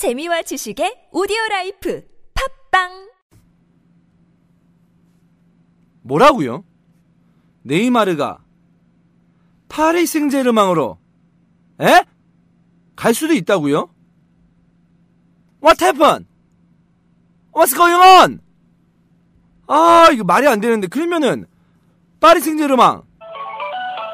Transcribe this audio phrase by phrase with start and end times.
[0.00, 2.02] 재미와 지식의 오디오 라이프
[2.72, 3.10] 팟빵
[6.00, 6.64] 뭐라고요?
[7.64, 8.38] 네이마르가
[9.68, 10.96] 파리 생제르맹으로
[11.82, 12.04] 에?
[12.96, 13.90] 갈 수도 있다고요?
[15.62, 16.26] What happened?
[17.52, 18.40] What's going on?
[19.66, 21.44] 아 이거 말이 안 되는데 그러면은
[22.20, 23.02] 파리 생제르맹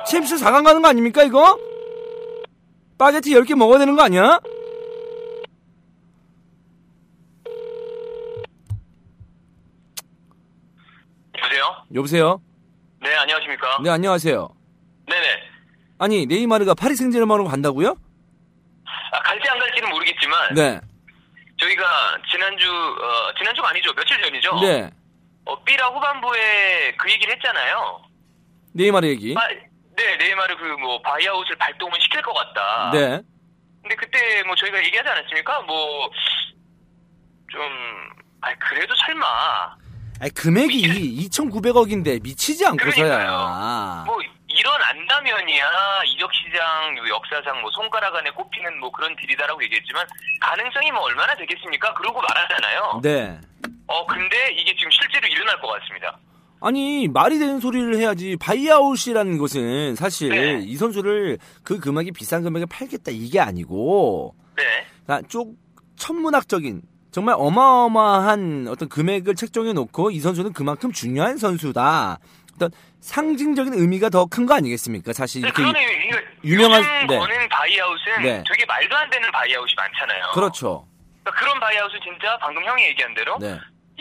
[0.09, 1.57] 챔스 4강 가는 거 아닙니까 이거?
[2.99, 4.41] 파게티 10개 먹어야 되는 거 아니야?
[11.47, 11.85] 여보세요?
[11.95, 12.41] 여보세요?
[13.01, 13.79] 네, 안녕하십니까?
[13.83, 14.49] 네 안녕하세요
[15.09, 15.43] 네네.
[15.99, 17.97] 아니 네이마르가 파리 생제르맹으로 간다고요?
[19.13, 20.81] 아, 갈지 안 갈지는 모르겠지만, 네
[21.61, 23.93] 저희가 지난주, 어, 지난주가 아니죠.
[23.95, 24.61] 며칠 전이죠?
[24.61, 24.91] 네.
[25.45, 28.03] 어, 삐라 후반부에 그 얘기를 했잖아요.
[28.73, 29.49] 네이마르 얘기 아,
[29.97, 32.91] 네, 네이마르 그 뭐, 바이아웃을 발동을 시킬 것 같다.
[32.93, 33.21] 네
[33.83, 35.61] 근데 그때 뭐 저희가 얘기하지 않았습니까?
[35.63, 36.11] 뭐,
[37.53, 37.63] 좀,
[38.41, 39.77] 아 그래도 설마,
[40.21, 44.05] 아니, 금액이 2,900억인데 미치지 않고서야.
[44.07, 45.67] 뭐, 일어난다면이야,
[46.07, 50.07] 이적 시장, 역사상 뭐, 손가락 안에 꼽히는 뭐 그런 딜이다라고 얘기했지만,
[50.41, 51.93] 가능성이 뭐 얼마나 되겠습니까?
[51.95, 53.01] 그러고 말하잖아요.
[53.03, 53.39] 네.
[53.87, 56.19] 어, 근데 이게 지금 실제로 일어날 것 같습니다.
[56.61, 60.59] 아니 말이 되는 소리를 해야지 buyout이라는 것은 사실 네.
[60.65, 64.65] 이 선수를 그 금액이 비싼 금액에 팔겠다 이게 아니고 네.
[65.05, 65.55] 그러니까 쭉
[65.97, 66.83] 천문학적인
[67.17, 72.19] 정말 어마어마한 어떤 금액을 책정해 놓고 이 선수는 그만큼 중요한 선수다.
[72.57, 75.15] 어떤 상징적인 의미가 더 큰 거 아니겠습니까?
[75.15, 75.81] 사실 이렇게 그러네,
[76.45, 77.17] 유명한- 네.
[77.17, 78.45] 거는 buyout은 네.
[78.47, 80.33] 되게 말도 안 되는 buyout이 많잖아요.
[80.35, 80.87] 그렇죠.
[81.25, 83.53] 그러니까 그런 buyout은 진짜 방금 형이 얘기한 대로 네.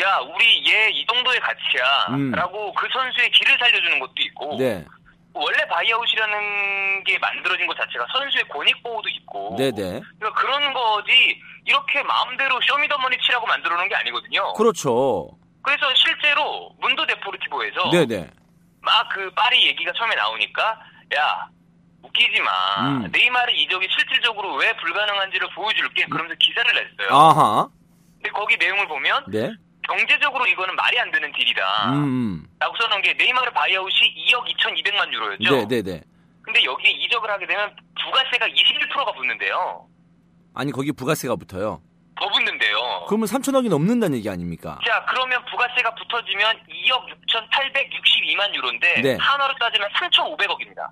[0.02, 2.32] 야 우리 얘 이 정도의 가치야 음.
[2.32, 4.84] 라고 그 선수의 기를 살려주는 것도 있고 네.
[5.36, 10.02] 원래 buyout이라는 게 만들어진 것 자체가 선수의 권익 보호도 있고 네, 네.
[10.18, 14.54] 그러니까 그런 거지 이렇게 마음대로 show me the money 치라고 만들어 놓은 게 아니거든요.
[14.54, 15.30] 그렇죠.
[15.62, 18.30] 그래서 실제로 문도 데포르티보에서 네, 네.
[18.82, 20.80] 막 그 파리 얘기가 처음에 나오니까
[21.16, 21.48] 야
[22.04, 22.52] 웃기지 마
[22.82, 23.10] 음.
[23.12, 27.16] 네이마르 이적이 실질적으로 왜 불가능한지를 보여줄게 그러면서 기사를 냈어요.
[27.18, 27.68] 아하.
[28.16, 29.52] 근데 거기 내용을 보면 네.
[29.88, 31.92] 경제적으로 이거는 말이 안 되는 deal이다.
[31.94, 32.48] 음.
[32.60, 35.56] 라고 써놓은 게 네이마르 buyout이 2억 2,200만 유로였죠.
[35.56, 36.02] 네, 네, 네.
[36.42, 39.88] 근데 여기에 이적을 하게 되면 부가세가 21%가 붙는데요.
[40.54, 41.82] 아니 거기 부가세가 붙어요.
[42.20, 43.06] 더 붙는데요.
[43.08, 44.80] 그러면 3천억이 넘는다는 얘기 아닙니까?
[44.88, 49.18] 자, 그러면 부가세가 붙어지면 2억 6,862만 유로인데 네.
[49.20, 50.90] 한화로 따지면 3,500억입니다.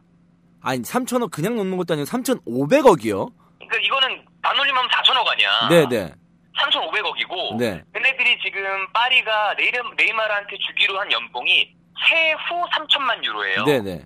[0.62, 3.32] 아니 3천억 그냥 넘는 것도 아니고 3,500억이요.
[3.58, 5.68] 그러니까 이거는 반올림하면 4천억 아니야.
[5.70, 6.14] 네, 네.
[6.60, 7.84] 3,500억이고 네.
[7.96, 8.62] 얘네들이 지금
[8.94, 11.74] 파리가 네이, 네이마르한테 주기로 한 연봉이
[12.08, 13.64] 세후 3천만 유로예요.
[13.66, 14.06] 네, 네.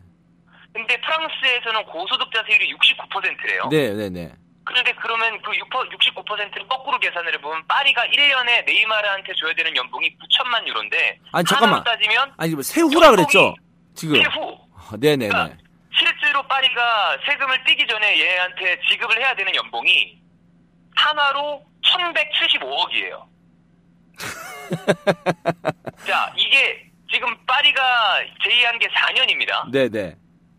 [0.74, 3.68] 근데 프랑스에서는 고소득자 세율이 69%래요.
[3.72, 4.32] 네, 네, 네.
[4.64, 10.68] 그런데 그러면 그 6, 69%를 거꾸로 계산을 해보면 파리가 1년에 네이마르한테 줘야 되는 연봉이 9천만
[10.68, 11.84] 유로인데 아니, 잠깐만.
[11.84, 13.56] 따지면 아니 뭐 세후라 그랬죠?
[13.96, 14.22] 지금.
[14.22, 14.58] 세후
[15.00, 15.58] 네, 네, 그러니까 네.
[15.98, 20.20] 실제로 파리가 세금을 떼기 전에 얘한테 지급을 해야 되는 연봉이
[20.98, 23.26] 하나로 1175억이에요.
[26.08, 27.82] 자, 이게 지금 파리가
[28.44, 29.72] 제의한 게 4년입니다.
[29.72, 30.16] 네, 네.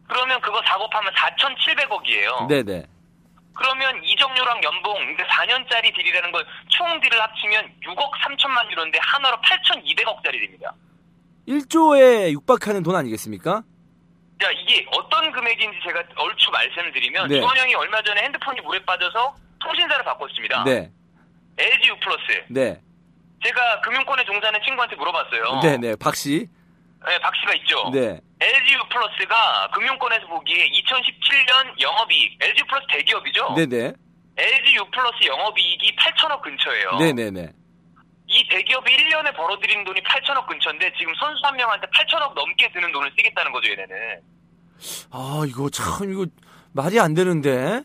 [0.09, 2.47] 그러면 그거 작업하면 4,700억이에요.
[2.49, 2.87] 네, 네.
[3.55, 10.41] 그러면 이적료랑 연봉, 그러니까 4년짜리 딜이라는 걸 총 딜을 합치면 6억 3천만 유로인데 하나로 8,200억짜리
[10.41, 10.73] 됩니다.
[11.49, 13.63] 1조에 육박하는 돈 아니겠습니까?
[14.41, 17.39] 자, 이게 어떤 금액인지 제가 얼추 말씀드리면 네.
[17.39, 20.63] 이원 형이 얼마 전에 핸드폰이 물에 빠져서 통신사를 바꿨습니다.
[20.65, 20.93] 네.
[21.59, 22.45] LG U 플러스.
[22.49, 22.81] 네.
[23.45, 25.61] 제가 금융권에 종사하는 친구한테 물어봤어요.
[25.63, 25.97] 네, 네.
[25.97, 26.49] 박 씨.
[27.07, 27.91] 네, 박 씨가 있죠.
[27.93, 28.21] 네.
[28.41, 33.55] LG U 플러스가 금융권에서 보기에 2017년 영업이익, LG U 플러스 대기업이죠.
[33.57, 33.93] 네, 네.
[34.37, 36.97] LG U 플러스 영업이익이 8천억 근처예요.
[36.99, 37.53] 네, 네, 네.
[38.27, 43.11] 이 대기업이 1년에 벌어들인 돈이 8천억 근처인데 지금 선수 한 명한테 8천억 넘게 드는 돈을
[43.17, 44.21] 쓰겠다는 거죠, 얘네는.
[45.11, 46.27] 아, 이거 참 이거
[46.73, 47.83] 말이 안 되는데.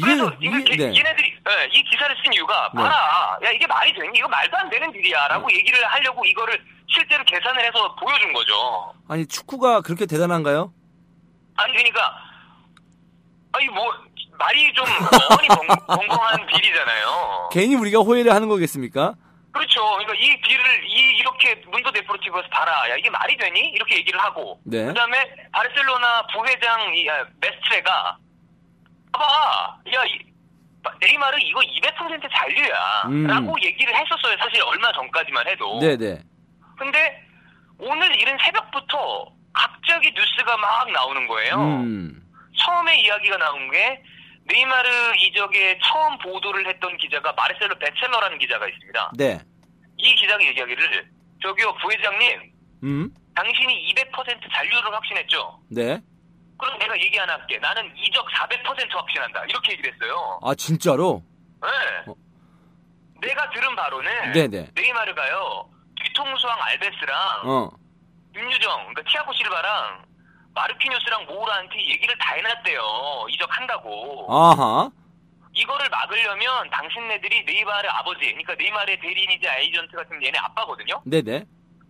[0.00, 0.84] 그래서 이게 개- 네.
[0.94, 2.82] 얘네들이 예, 이 기사를 쓴 이유가 네.
[2.82, 4.10] 봐라, 야 이게 말이 되니?
[4.18, 8.92] 이거 말도 안 되는 일이야라고 얘기를 하려고 이거를 실제로 계산을 해서 보여준 거죠.
[9.08, 10.72] 아니 축구가 그렇게 대단한가요?
[11.56, 12.12] 아니 그러니까
[13.52, 13.84] 아니 뭐
[14.38, 17.48] 말이 좀 어머니 벙- 벙벙한 빌이잖아요.
[17.52, 19.14] 괜히 우리가 호의를 하는 거겠습니까?
[19.52, 19.80] 그렇죠.
[19.82, 22.90] 그러니까 이 빌을 이 이렇게 문도 데포르티브에서 봐라.
[22.90, 23.60] 야 이게 말이 되니?
[23.70, 24.84] 이렇게 얘기를 하고 네.
[24.84, 28.18] 그다음에 바르셀로나 부회장 이 아, 메스트레가
[29.16, 29.78] 봐봐.
[29.94, 30.18] 야 이,
[31.00, 33.02] 네이마르 이거 200% 잔류야.
[33.06, 33.26] 음.
[33.26, 34.36] 라고 얘기를 했었어요.
[34.38, 35.78] 사실 얼마 전까지만 해도.
[35.80, 36.22] 네, 네.
[36.78, 37.22] 근데
[37.78, 41.56] 오늘 이른 새벽부터 갑자기 뉴스가 막 나오는 거예요.
[41.56, 42.22] 음.
[42.58, 44.02] 처음에 이야기가 나온 게
[44.44, 49.12] 네이마르 이적에 처음 보도를 했던 기자가 마르셀로 베첼러라는 기자가 있습니다.
[49.16, 49.38] 네.
[49.98, 51.10] 이 기자가 얘기하기를
[51.42, 52.52] 저기요 부회장님
[52.84, 53.10] 음.
[53.34, 54.12] 당신이 200%
[54.52, 55.60] 잔류를 확신했죠?
[55.70, 56.00] 네.
[56.58, 57.58] 그럼 내가 얘기 하나 할게.
[57.58, 59.44] 나는 이적 400% 확신한다.
[59.48, 60.40] 이렇게 얘기를 했어요.
[60.42, 61.22] 아 진짜로?
[61.62, 61.68] 네.
[62.10, 62.14] 어.
[63.20, 64.70] 내가 들은 바로는 네네.
[64.74, 65.68] 네이마르가요.
[66.04, 67.70] 뒤통수왕 알베스랑 어.
[68.34, 70.04] 윤유정, 그러니까 티아고 실바랑
[70.54, 72.80] 마르키뉴스랑 모우라한테 얘기를 다 해놨대요.
[73.30, 74.26] 이적한다고.
[74.30, 74.90] 아하.
[75.52, 81.02] 이거를 막으려면 당신네들이 네이마르 아버지, 그러니까 네이마르의 대리인이자 에이전트 같은 얘네 아빠거든요.
[81.06, 81.44] 네네.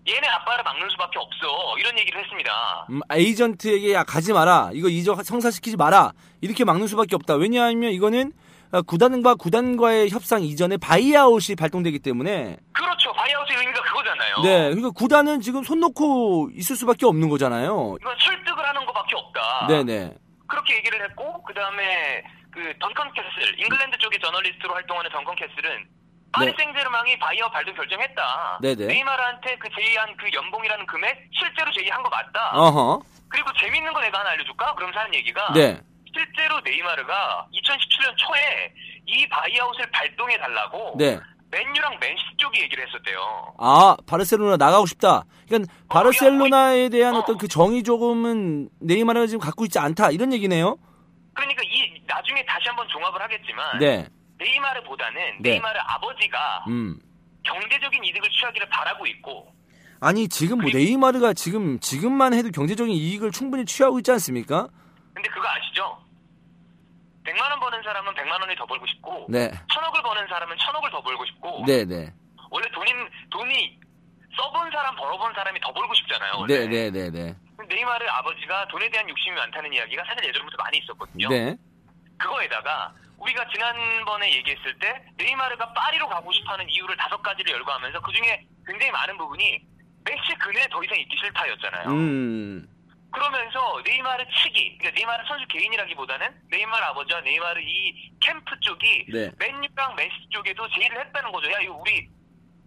[0.09, 1.79] 얘네 아빠를 막는 수밖에 없어.
[1.79, 2.87] 이런 얘기를 했습니다.
[2.91, 4.71] 음, 에이전트에게 야 가지 마라.
[4.73, 6.13] 이거 이적 성사시키지 마라.
[6.41, 7.35] 이렇게 막는 수밖에 없다.
[7.35, 8.33] 왜냐하면 이거는
[8.73, 13.13] 어, 구단과 구단과의 협상 이전에 buyout이 발동되기 때문에 그렇죠.
[13.13, 14.37] buyout의 의미가 그거잖아요.
[14.43, 17.97] 네, 그러니까 구단은 지금 손 놓고 있을 수밖에 없는 거잖아요.
[18.01, 19.67] 이건 설득을 하는 것밖에 없다.
[19.69, 20.15] 네네.
[20.49, 25.87] 그렇게 얘기를 했고 그 다음에 그 던컨 캐슬 잉글랜드 쪽의 저널리스트로 활동하는 던컨 캐슬은
[26.33, 28.59] 파리 생제르맹이 buyout 발동 결정했다.
[28.61, 28.75] 네.
[28.75, 28.93] 네네.
[28.93, 32.51] 네이마르한테 그 제의한 그 연봉이라는 금액 실제로 제의한 거 맞다.
[32.53, 33.03] 어허.
[33.29, 34.75] 그리고 재밌는 거 내가 하나 알려줄까?
[34.75, 35.81] 그러면서 하는 얘기가 네.
[36.15, 38.73] 실제로 네이마르가 2017년 초에
[39.07, 41.19] 이 buyout을 발동해 달라고 네.
[41.51, 43.55] 맨유랑 맨시티 쪽이 얘기를 했었대요.
[43.59, 45.25] 아, 바르셀로나 나가고 싶다.
[45.47, 47.21] 그러니까 바르셀로나에 대한 어.
[47.21, 50.11] 어떤 그 정의 조금은 네이마르가 지금 갖고 있지 않다.
[50.11, 50.77] 이런 얘기네요.
[51.35, 54.07] 그러니까 이 나중에 다시 한번 종합을 하겠지만 네.
[54.39, 55.51] 네이마르보다는 네.
[55.51, 56.99] 네이마르 아버지가 음.
[57.45, 59.55] 경제적인 이득을 취하기를 바라고 있고
[60.01, 64.69] 아니, 지금 뭐 그리고- 네이마르가 지금 지금만 해도 경제적인 이익을 충분히 취하고 있지 않습니까?
[65.15, 65.99] 근데 그거 아시죠?
[67.25, 69.51] 100만 원 버는 사람은 100만 원이 더 벌고 싶고 네.
[69.73, 72.13] 천억을 버는 사람은 천억을 더 벌고 싶고 네, 네.
[72.51, 72.93] 원래 돈이
[73.31, 73.79] 돈이
[74.37, 76.33] 써본 사람 벌어본 사람이 더 벌고 싶잖아요.
[76.37, 76.59] 원래.
[76.59, 77.35] 네, 네, 네, 네.
[77.57, 81.29] 근데 네이마르 아버지가 돈에 대한 욕심이 많다는 이야기가 사실 예전부터 많이 있었거든요.
[81.31, 81.57] 네.
[82.19, 88.47] 그거에다가 우리가 지난번에 얘기했을 때 네이마르가 파리로 가고 싶어하는 이유를 다섯 가지를 열거하면서 그 중에
[88.67, 89.61] 굉장히 많은 부분이
[90.05, 91.89] 메시 그네 더 이상 있기 싫다였잖아요.
[91.89, 92.69] 음.
[93.13, 99.31] 그러면서 네이마르 측이 그러니까 네이마르 선수 개인이라기보다는 네이마르 아버지와 네이마르 이 캠프 쪽이 네.
[99.39, 101.51] 맨유랑 맨시티 쪽에도 제의를 했다는 거죠.
[101.51, 102.09] 야 이거 우리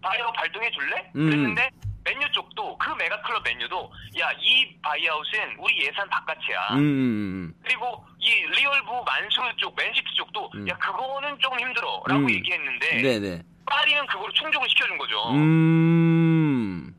[0.02, 1.10] buyout 발동해 줄래?
[1.14, 1.30] 음.
[1.30, 1.70] 그랬는데
[2.04, 6.68] 맨유 쪽도 그 mega club 맨유도 야 이 buyout은 우리 예산 바깥이야.
[6.74, 7.54] 음.
[7.62, 10.68] 그리고 이 real 부 만수 쪽 맨시티 쪽도 음.
[10.68, 12.30] 야 그거는 좀 힘들어라고 음.
[12.30, 13.42] 얘기했는데 네, 네.
[13.66, 15.30] 파리는 그거를 충족을 시켜준 거죠.
[15.32, 16.94] 음.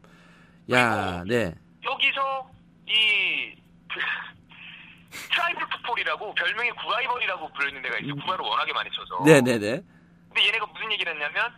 [0.72, 1.54] 야, 네.
[1.84, 2.50] 여기서
[2.88, 3.56] 이
[3.92, 4.00] 그,
[5.30, 8.16] 트라이블 풋볼이라고 별명이 구라이벌이라고 불리는 데가 있어요.
[8.16, 9.24] 구라를 워낙에 많이 쳐서.
[9.26, 9.82] 네, 네, 네.
[10.30, 11.52] 근데 얘네가 무슨 얘기를 했냐면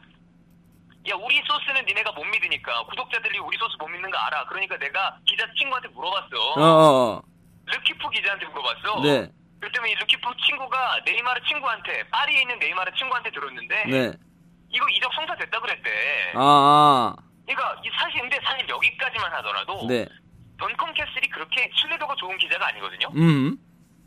[1.10, 4.46] 야 우리 소스는 니네가 못 믿으니까 구독자들이 우리 소스 못 믿는 거 알아.
[4.46, 6.28] 그러니까 내가 기자 친구한테 물어봤어.
[6.56, 7.18] 어, 어.
[7.18, 7.22] 어.
[7.66, 9.02] 레키프 기자한테 물어봤어.
[9.02, 9.30] 네.
[9.60, 14.14] 그랬더니 이 레키프 친구가 네이마르 친구한테 파리에 있는 네이마르 친구한테 들었는데 네.
[14.70, 16.34] 이거 이적 성사됐다 그랬대.
[16.36, 17.16] 아, 아.
[17.46, 20.06] 그러니까 이 사실 근데 사실 여기까지만 하더라도 네.
[20.58, 23.10] 던컨 캐슬이 그렇게 신뢰도가 좋은 기자가 아니거든요.
[23.16, 23.58] 음.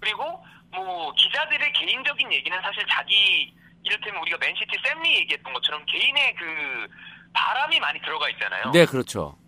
[0.00, 3.54] 그리고 뭐 기자들의 개인적인 얘기는 사실 자기
[3.86, 6.88] 이를테면 우리가 맨시티 샘리 얘기했던 것처럼 개인의 그
[7.32, 8.70] 바람이 많이 들어가 있잖아요.
[8.72, 9.38] 네, 그렇죠.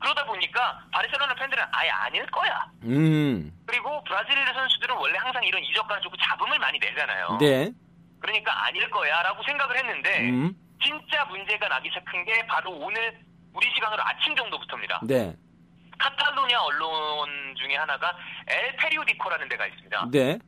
[0.00, 2.66] 그러다 보니까 바르셀로나 팬들은 아예 아닐 거야.
[2.82, 3.52] 음.
[3.66, 7.38] 그리고 브라질 선수들은 원래 항상 이런 이적 가지고 잡음을 많이 내잖아요.
[7.40, 7.70] 네.
[8.20, 10.54] 그러니까 아닐 거야라고 생각을 했는데 음.
[10.82, 13.18] 진짜 문제가 나기 시작한 게 바로 오늘
[13.52, 15.00] 우리 시간으로 아침 정도부터입니다.
[15.04, 15.34] 네.
[15.98, 18.16] 카탈로니아 언론 중에 하나가
[18.48, 20.08] 엘 페리오디코라는 데가 있습니다.
[20.10, 20.38] 네.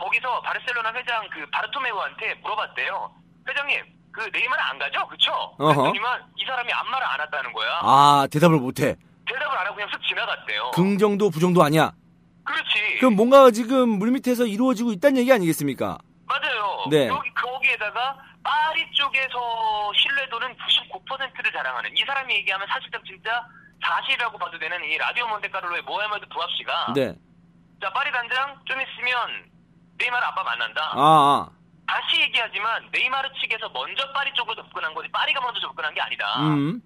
[0.00, 3.12] 거기서 바르셀로나 회장 그 바르토메우한테 물어봤대요.
[3.48, 5.06] 회장님, 그 네이마르 안 가죠?
[5.08, 5.32] 그쵸?
[5.58, 5.74] 어허.
[5.74, 7.80] 그랬더니만 이 사람이 아무 말을 안 했다는 거야.
[7.82, 8.96] 아, 대답을 못 해.
[9.26, 10.70] 대답을 안 하고 그냥 쓱 지나갔대요.
[10.72, 11.92] 긍정도 부정도 아니야.
[12.44, 12.96] 그렇지.
[12.98, 15.98] 그럼 뭔가 지금 물밑에서 이루어지고 있다는 얘기 아니겠습니까?
[16.26, 16.86] 맞아요.
[16.90, 17.06] 네.
[17.08, 23.44] 여기 거기에다가 파리 쪽에서 신뢰도는 99%를 자랑하는 이 사람이 얘기하면 사실상 진짜
[23.84, 27.14] 사실이라고 봐도 되는 이 라디오 몬테카를로의 모하메드 부합 씨가 네.
[27.82, 29.50] 자 파리 단장 좀 있으면
[30.00, 30.82] 네이마르 아빠 만난다.
[30.94, 31.50] 아, 아.
[31.86, 36.40] 다시 얘기하지만 네이마르 측에서 먼저 파리 쪽으로 접근한 거지 파리가 먼저 접근한 게 아니다.
[36.40, 36.80] 음.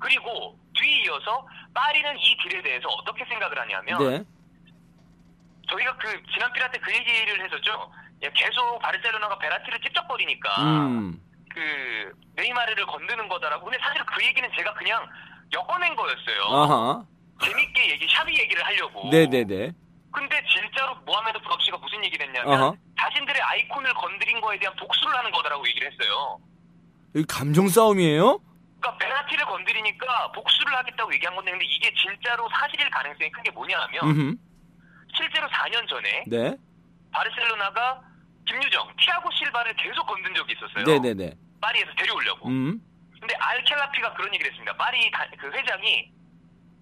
[0.00, 4.24] 그리고 뒤이어서 파리는 이 딜에 대해서 어떻게 생각을 하냐면 네.
[5.70, 7.90] 저희가 그 지난 피라 때 그 얘기를 했었죠.
[8.22, 11.20] 야, 계속 바르셀로나가 베라티를 찝쩍거리니까 음.
[11.50, 13.64] 그 네이마르를 건드는 거다라고.
[13.64, 15.06] 근데 사실 그 얘기는 제가 그냥
[15.52, 16.42] 엮어낸 거였어요.
[16.50, 17.04] 아하.
[17.42, 19.08] 재밌게 얘기, 샤비 얘기를 하려고.
[19.10, 19.72] 네네네.
[20.14, 22.76] 근데 진짜로 모하메드 부럽 씨가 무슨 얘기를 했냐면 어허.
[23.00, 26.38] 자신들의 아이콘을 건드린 거에 대한 복수를 하는 거다라고 얘기를 했어요.
[27.16, 28.38] 여기 감정 싸움이에요?
[28.80, 33.78] 그러니까 베라티를 건드리니까 복수를 하겠다고 얘기한 건데 근데 이게 진짜로 사실일 가능성이 큰 게 뭐냐
[33.80, 34.36] 하면 음.
[35.16, 36.56] 실제로 4년 전에 네.
[37.12, 38.00] 바르셀로나가
[38.46, 40.84] 김유정, 티아고 실바를 계속 건든 적이 있었어요.
[40.84, 41.32] 네네네.
[41.60, 42.48] 파리에서 데려오려고.
[42.48, 42.80] 음.
[43.18, 44.76] 근데 알켈라피가 그런 얘기를 했습니다.
[44.76, 46.10] 파리 다- 그 회장이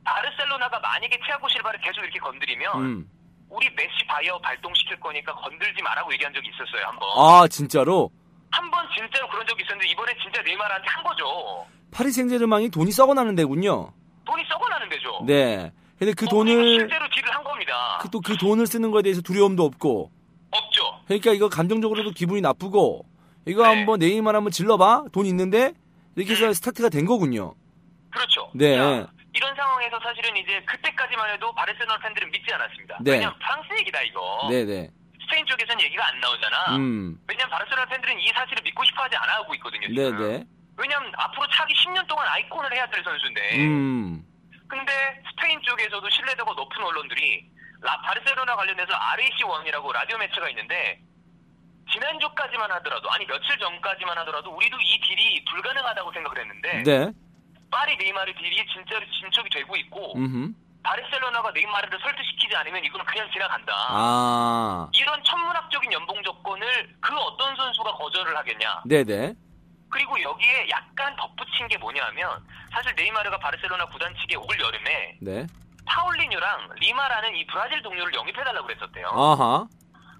[0.04, 3.10] 바르셀로나가 만약에 티아고 실바를 계속 이렇게 건드리면 음.
[3.52, 6.86] 우리 메시 buyout 발동시킬 거니까 건들지 마라고 얘기한 적이 있었어요.
[6.88, 7.08] 한 번.
[7.18, 8.10] 아 진짜로
[8.50, 11.66] 한 번 진짜로 그런 적이 있었는데 이번에 진짜 네이마르한테 한 거죠.
[11.90, 13.92] 파리 생제르맹이 돈이 썩어나는 데군요.
[14.24, 15.24] 돈이 썩어나는 데죠.
[15.26, 15.72] 네.
[15.98, 18.00] 근데 그 어, 돈을 실제로 딜을 한 겁니다.
[18.10, 20.10] 또그 돈을 쓰는 거에 대해서 두려움도 없고
[20.50, 20.82] 없죠.
[21.06, 23.04] 그러니까 이거 감정적으로도 기분이 나쁘고
[23.46, 23.76] 이거 네.
[23.76, 25.72] 한번 네이마르 한번 질러봐 돈 있는데
[26.16, 26.52] 이렇게 해서 음.
[26.52, 27.54] 스타트가 된 거군요.
[28.10, 28.50] 그렇죠.
[28.54, 28.76] 네.
[28.76, 32.98] 자, 이런 상황에서 사실은 이제 그때까지만 해도 바르셀로나 팬들은 믿지 않았습니다.
[33.00, 33.12] 네.
[33.12, 34.48] 왜냐면 프랑스 얘기다 이거.
[34.50, 34.88] 네네.
[35.22, 36.76] 스페인 쪽에서는 얘기가 안 나오잖아.
[36.76, 37.18] 음.
[37.26, 39.88] 왜냐면 바르셀로나 팬들은 이 사실을 믿고 싶어하지 않아 하고 있거든요.
[39.88, 39.94] 지금.
[40.18, 40.44] 네네.
[40.76, 43.56] 왜냐면 앞으로 차기 10년 동안 아이콘을 해야 될 선수인데.
[43.58, 44.22] 음.
[44.68, 47.46] 근데 스페인 쪽에서도 신뢰도가 높은 언론들이
[47.80, 50.98] 라- 바르셀로나 관련해서 RAC1이라고 라디오 매체가 있는데
[51.92, 57.12] 지난주까지만 하더라도 아니 며칠 전까지만 하더라도 우리도 이 딜이 불가능하다고 생각을 했는데 네.
[57.72, 60.54] 파리 네이마르 딜이 진짜로 진척이 되고 있고 음.
[60.84, 63.72] 바르셀로나가 네이마르를 설득시키지 않으면 이건 그냥 지나간다.
[63.88, 64.88] 아.
[64.92, 68.82] 이런 천문학적인 연봉 조건을 그 어떤 선수가 거절을 하겠냐.
[68.84, 69.34] 네네.
[69.88, 75.46] 그리고 여기에 약간 덧붙인 게 뭐냐면 사실 네이마르가 바르셀로나 구단 측에 올 여름에 네.
[75.86, 79.08] 파울리뉴랑 리마라는 이 브라질 동료를 영입해달라고 그랬었대요.
[79.08, 79.66] 아하.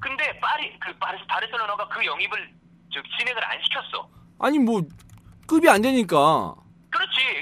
[0.01, 2.51] 근데 파리 그 바르, 바르셀로나가 그 영입을
[2.93, 4.09] 즉 진행을 안 시켰어.
[4.39, 4.83] 아니 뭐
[5.47, 6.55] 급이 안 되니까.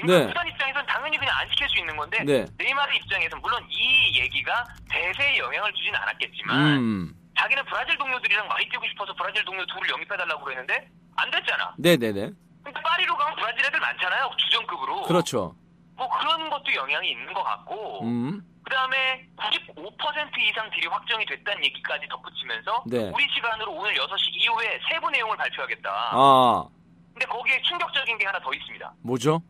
[0.01, 0.27] 그러니까 네.
[0.27, 2.45] 구단 입장에선 당연히 그냥 안 시킬 수 있는 건데 네.
[2.57, 7.13] 네이마르 입장에선 물론 이 얘기가 대세에 영향을 주진 않았겠지만 음.
[7.37, 11.75] 자기는 브라질 동료들이랑 많이 뛰고 싶어서 브라질 동료 둘을 영입해달라고 그랬는데 안 됐잖아.
[11.77, 12.31] 네네네.
[12.63, 14.31] 근데 파리로 가면 브라질 애들 많잖아요.
[14.37, 15.03] 주전급으로.
[15.03, 15.55] 그렇죠.
[15.95, 18.41] 뭐 그런 것도 영향이 있는 것 같고 음.
[18.63, 23.11] 그다음에 95% 이상 딜이 확정이 됐다는 얘기까지 덧붙이면서 네.
[23.13, 25.89] 우리 시간으로 오늘 6시 이후에 세부 내용을 발표하겠다.
[26.13, 26.67] 아.
[27.13, 28.93] 근데 거기에 충격적인 게 하나 더 있습니다.
[29.03, 29.41] 뭐죠?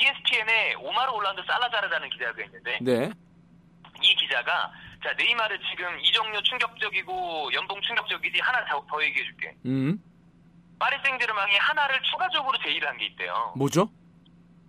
[0.00, 3.10] ESPN에 오마르 올란드 살라자르라는 기자가 있는데 네.
[4.02, 4.72] 이 기자가
[5.04, 9.54] 자 네이마르 지금 이적료 충격적이고 연봉 충격적이지 하나 더, 더 얘기해줄게.
[9.66, 9.98] 음.
[10.78, 13.52] 파리 생제르맹이 하나를 추가적으로 제의를 한 게 있대요.
[13.56, 13.90] 뭐죠?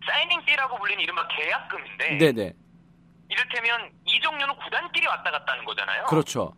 [0.05, 2.53] 사이닝비라고 불리는 이른바 계약금인데 네네.
[3.29, 6.05] 이를테면 이적료는 구단끼리 왔다 갔다 하는 거잖아요.
[6.07, 6.53] 그렇죠.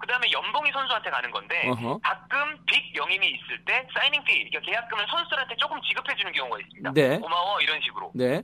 [0.00, 1.98] 그다음에 연봉이 선수한테 가는 건데 어허.
[2.02, 6.92] 가끔 빅 영임이 있을 때 사이닝비, 그러니까 계약금을 선수들한테 조금 지급해 주는 경우가 있습니다.
[6.94, 7.18] 네.
[7.18, 8.10] 고마워 이런 식으로.
[8.14, 8.42] 네.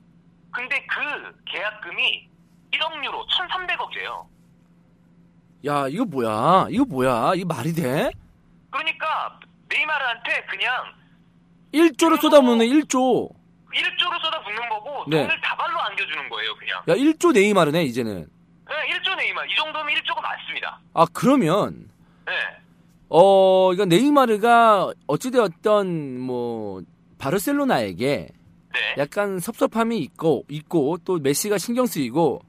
[0.52, 2.28] 근데 그 계약금이
[2.72, 4.26] 1억 유로 1,300억이에요.
[5.66, 6.66] 야, 이거 뭐야?
[6.70, 7.32] 이거 뭐야?
[7.34, 8.10] 이거 말이 돼?
[8.70, 10.92] 그러니까 네이마르한테 그냥
[11.72, 13.34] 1조를 쏟아붓는 1조.
[13.74, 15.22] 1조로 쏟아붓는 거고 네.
[15.22, 16.78] 돈을 다발로 안겨주는 거예요, 그냥.
[16.88, 18.28] 야, 1조 네이마르네, 이제는.
[18.68, 19.46] 네, 1조 네이마르.
[19.50, 20.80] 이 정도면 1조가 맞습니다.
[20.94, 21.88] 아, 그러면,
[22.26, 22.32] 네.
[23.08, 26.82] 어, 이거 네이마르가 어찌되었던, 뭐,
[27.18, 28.28] 바르셀로나에게
[28.72, 28.94] 네.
[28.98, 32.40] 약간 섭섭함이 있고, 있고, 또 메시가 신경 쓰이고,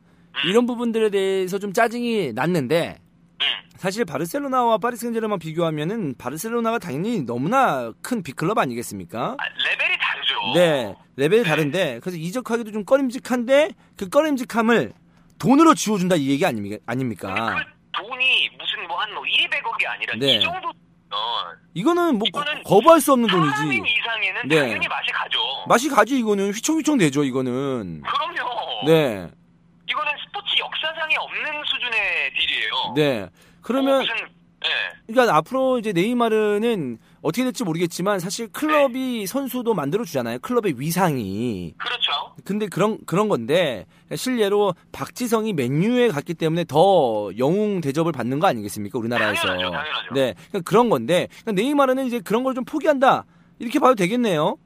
[0.45, 2.97] 이런 부분들에 대해서 좀 짜증이 났는데,
[3.41, 3.45] 음.
[3.77, 9.37] 사실 바르셀로나와 파리 생제르맹 비교하면은 바르셀로나가 당연히 너무나 큰 빅클럽 아니겠습니까?
[9.37, 10.53] 아, 레벨이 다르죠.
[10.55, 14.93] 네, 레벨이 다른데 그래서 이적하기도 좀 꺼림직한데 그 꺼림직함을
[15.39, 16.77] 돈으로 지워준다 이 얘기 아닙니까?
[16.85, 17.55] 아닙니까?
[17.93, 20.35] 그 돈이 무슨 뭐한뭐 200억이 아니라 네.
[20.35, 20.69] 이 정도
[21.09, 21.17] 어,
[21.73, 23.61] 이거는 뭐 이거는 거, 부할 수 없는 돈이지.
[23.63, 24.55] 이상에는 네.
[24.59, 25.39] 당연히 맛이 가죠.
[25.67, 28.01] 맛이 가지 이거는 휘청휘청 되죠 이거는.
[28.01, 28.85] 그럼요.
[28.85, 29.29] 네,
[29.89, 32.93] 이거는 스포츠 역사상에 없는 수준의 딜이에요.
[32.95, 33.29] 네.
[33.61, 34.15] 그러면 어, 무슨
[34.61, 34.69] 네.
[35.07, 39.25] 그러니까 앞으로 이제 네이마르는 어떻게 될지 모르겠지만 사실 클럽이 네.
[39.25, 40.39] 선수도 만들어 주잖아요.
[40.39, 41.73] 클럽의 위상이.
[41.77, 42.06] 그렇죠.
[42.43, 48.97] 근데 그런 그런 건데 실례로 박지성이 맨유에 갔기 때문에 더 영웅 대접을 받는 거 아니겠습니까
[48.99, 49.41] 우리나라에서?
[49.41, 50.13] 당연하죠, 당연하죠.
[50.13, 53.25] 네, 그러니까 그런 건데 그러니까 네이마르는 이제 그런 걸 좀 포기한다
[53.59, 54.57] 이렇게 봐도 되겠네요.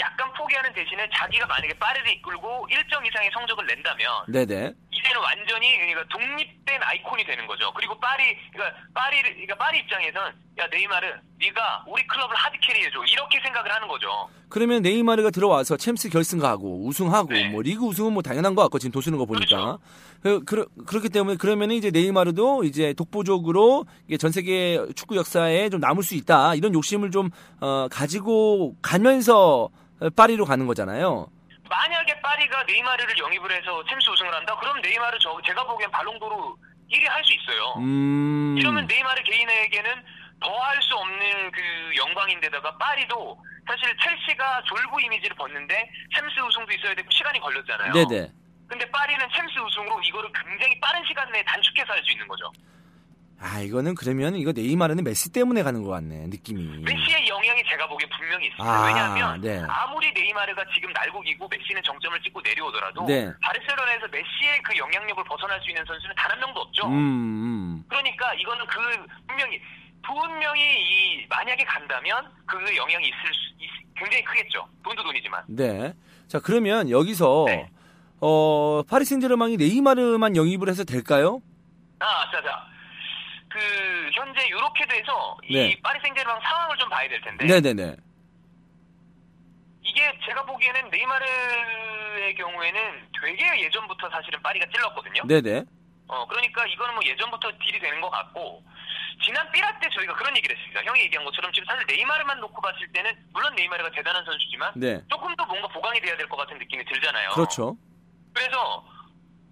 [0.00, 4.72] 약간 포기하는 대신에 자기가 만약에 파리를 이끌고 일정 이상의 성적을 낸다면 네네.
[4.90, 7.72] 이제는 완전히 그러니까 독립된 아이콘이 되는 거죠.
[7.74, 11.06] 그리고 파리 그러니까 파리 그러니까 파리 입장에선 야 네이마르
[11.38, 14.28] 네가 우리 클럽을 hard carry 해 줘 이렇게 생각을 하는 거죠.
[14.48, 17.48] 그러면 네이마르가 들어와서 챔스 결승 가고 우승하고 네.
[17.50, 19.78] 뭐 리그 우승은 뭐 당연한 것 같고 지금 돈 쓰는 거 보니까
[20.22, 23.86] 그, 그, 그 렇기 때문에 그러면 이제 네이마르도 이제 독보적으로
[24.18, 27.30] 전 세계 축구 역사에 좀 남을 수 있다 이런 욕심을 좀
[27.60, 29.70] 어, 가지고 가면서
[30.16, 31.26] 파리로 가는 거잖아요.
[31.68, 34.56] 만약에 파리가 네이마르를 영입을 해서 챔스 우승을 한다?
[34.58, 36.34] 그럼 네이마르 저 제가 보기엔 발롱도르
[36.90, 37.74] 1위 할 수 있어요.
[37.78, 38.56] 음.
[38.58, 39.90] 이러면 네이마르 개인에게는
[40.40, 41.60] 더 할 수 없는 그
[41.96, 43.38] 영광인데다가 파리도
[43.68, 45.74] 사실 첼시가 졸부 이미지를 벗는데
[46.16, 47.92] 챔스 우승도 있어야 되고 시간이 걸렸잖아요.
[47.92, 48.32] 네네.
[48.66, 52.50] 근데 파리는 챔스 우승으로 이거를 굉장히 빠른 시간 내에 단축해서 할 수 있는 거죠.
[53.42, 56.82] 아 이거는 그러면 이거 네이마르는 메시 때문에 가는 것 같네 느낌이.
[56.84, 57.26] 메시의
[57.70, 58.68] 제가 보기엔 분명히 있습니다.
[58.68, 59.62] 아, 왜냐하면 네.
[59.68, 63.30] 아무리 네이마르가 지금 날고기고 메시는 정점을 찍고 내려오더라도 네.
[63.40, 66.86] 바르셀로나에서 메시의 그 영향력을 벗어날 수 있는 선수는 단 한 명도 없죠.
[66.86, 67.84] 음, 음.
[67.88, 68.78] 그러니까 이거는 그
[69.26, 69.60] 분명히
[70.02, 74.66] 분명히 이 만약에 간다면 그 영향이 있을 수 있- 굉장히 크겠죠.
[74.84, 75.42] 돈도 돈이지만.
[75.48, 75.92] 네.
[76.28, 77.68] 자 그러면 여기서 네.
[78.20, 81.42] 어 파리 생제르맹이 네이마르만 영입을 해서 될까요?
[81.98, 82.64] 아, 자, 자.
[83.50, 83.58] 그
[84.14, 85.68] 현재 유로케드에서 네.
[85.70, 87.96] 이 파리 생제르맹 상황을 좀 봐야 될 텐데 네네네.
[89.82, 95.22] 이게 제가 보기에는 네이마르의 경우에는 되게 예전부터 사실은 파리가 찔렀거든요.
[95.26, 95.64] 네네.
[96.06, 98.62] 어, 그러니까 이거는 뭐 예전부터 딜이 되는 것 같고,
[99.24, 100.82] 지난 삐라 때 저희가 그런 얘기를 했습니다.
[100.84, 105.00] 형이 얘기한 것처럼 지금 사실 네이마르만 놓고 봤을 때는, 물론 네이마르가 대단한 선수지만, 네.
[105.08, 107.30] 조금 더 뭔가 보강이 돼야 될 것 같은 느낌이 들잖아요.
[107.30, 107.76] 그렇죠.
[108.34, 108.84] 그래서,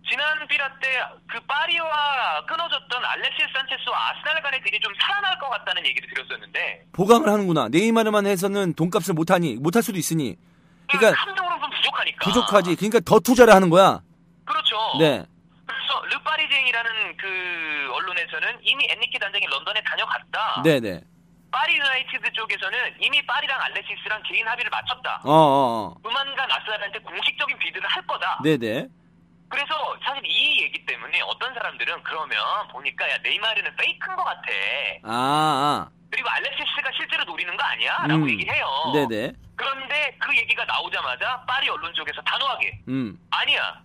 [0.08, 0.88] 지난 삐라 때
[1.30, 7.28] 그 파리와 끊어졌던 알렉시스 산체스와 아스날 간의 deal이 좀 살아날 것 같다는 얘기를 드렸었는데, 보강을
[7.28, 7.68] 하는구나.
[7.68, 10.36] 네이마르만 해서는 돈값을 못하니 못할 수도 있으니.
[10.90, 12.24] 그러니까 한 명으로 좀 부족하니까.
[12.24, 12.76] 부족하지.
[12.76, 14.00] 그러니까 더 투자를 하는 거야.
[14.46, 14.76] 그렇죠.
[14.98, 15.22] 네.
[15.66, 20.62] 그래서 르파리쟁이라는 그 언론에서는 이미 엔리케 단장이 런던에 다녀갔다.
[20.64, 21.02] 네네.
[21.50, 25.20] 파리 유나이티드 쪽에서는 이미 파리랑 알렉시스랑 개인 합의를 마쳤다.
[25.24, 25.94] 어, 어, 어.
[26.02, 28.40] 조만간 아스날한테 공식적인 bid를 할 거다.
[28.42, 28.86] 네네.
[29.48, 32.38] 그래서 사실 이 얘기 때문에 어떤 사람들은 그러면
[32.70, 34.42] 보니까 야 네이마르는 fake인 것 같아.
[35.04, 35.90] 아, 아.
[36.10, 37.96] 그리고 알렉시스가 실제로 노리는 거 아니야?
[38.06, 38.30] 라고 음.
[38.30, 38.66] 얘기해요.
[38.94, 39.32] 네네.
[39.56, 43.18] 그런데 그 얘기가 나오자마자 파리 언론 쪽에서 단호하게 음.
[43.30, 43.80] 아니야.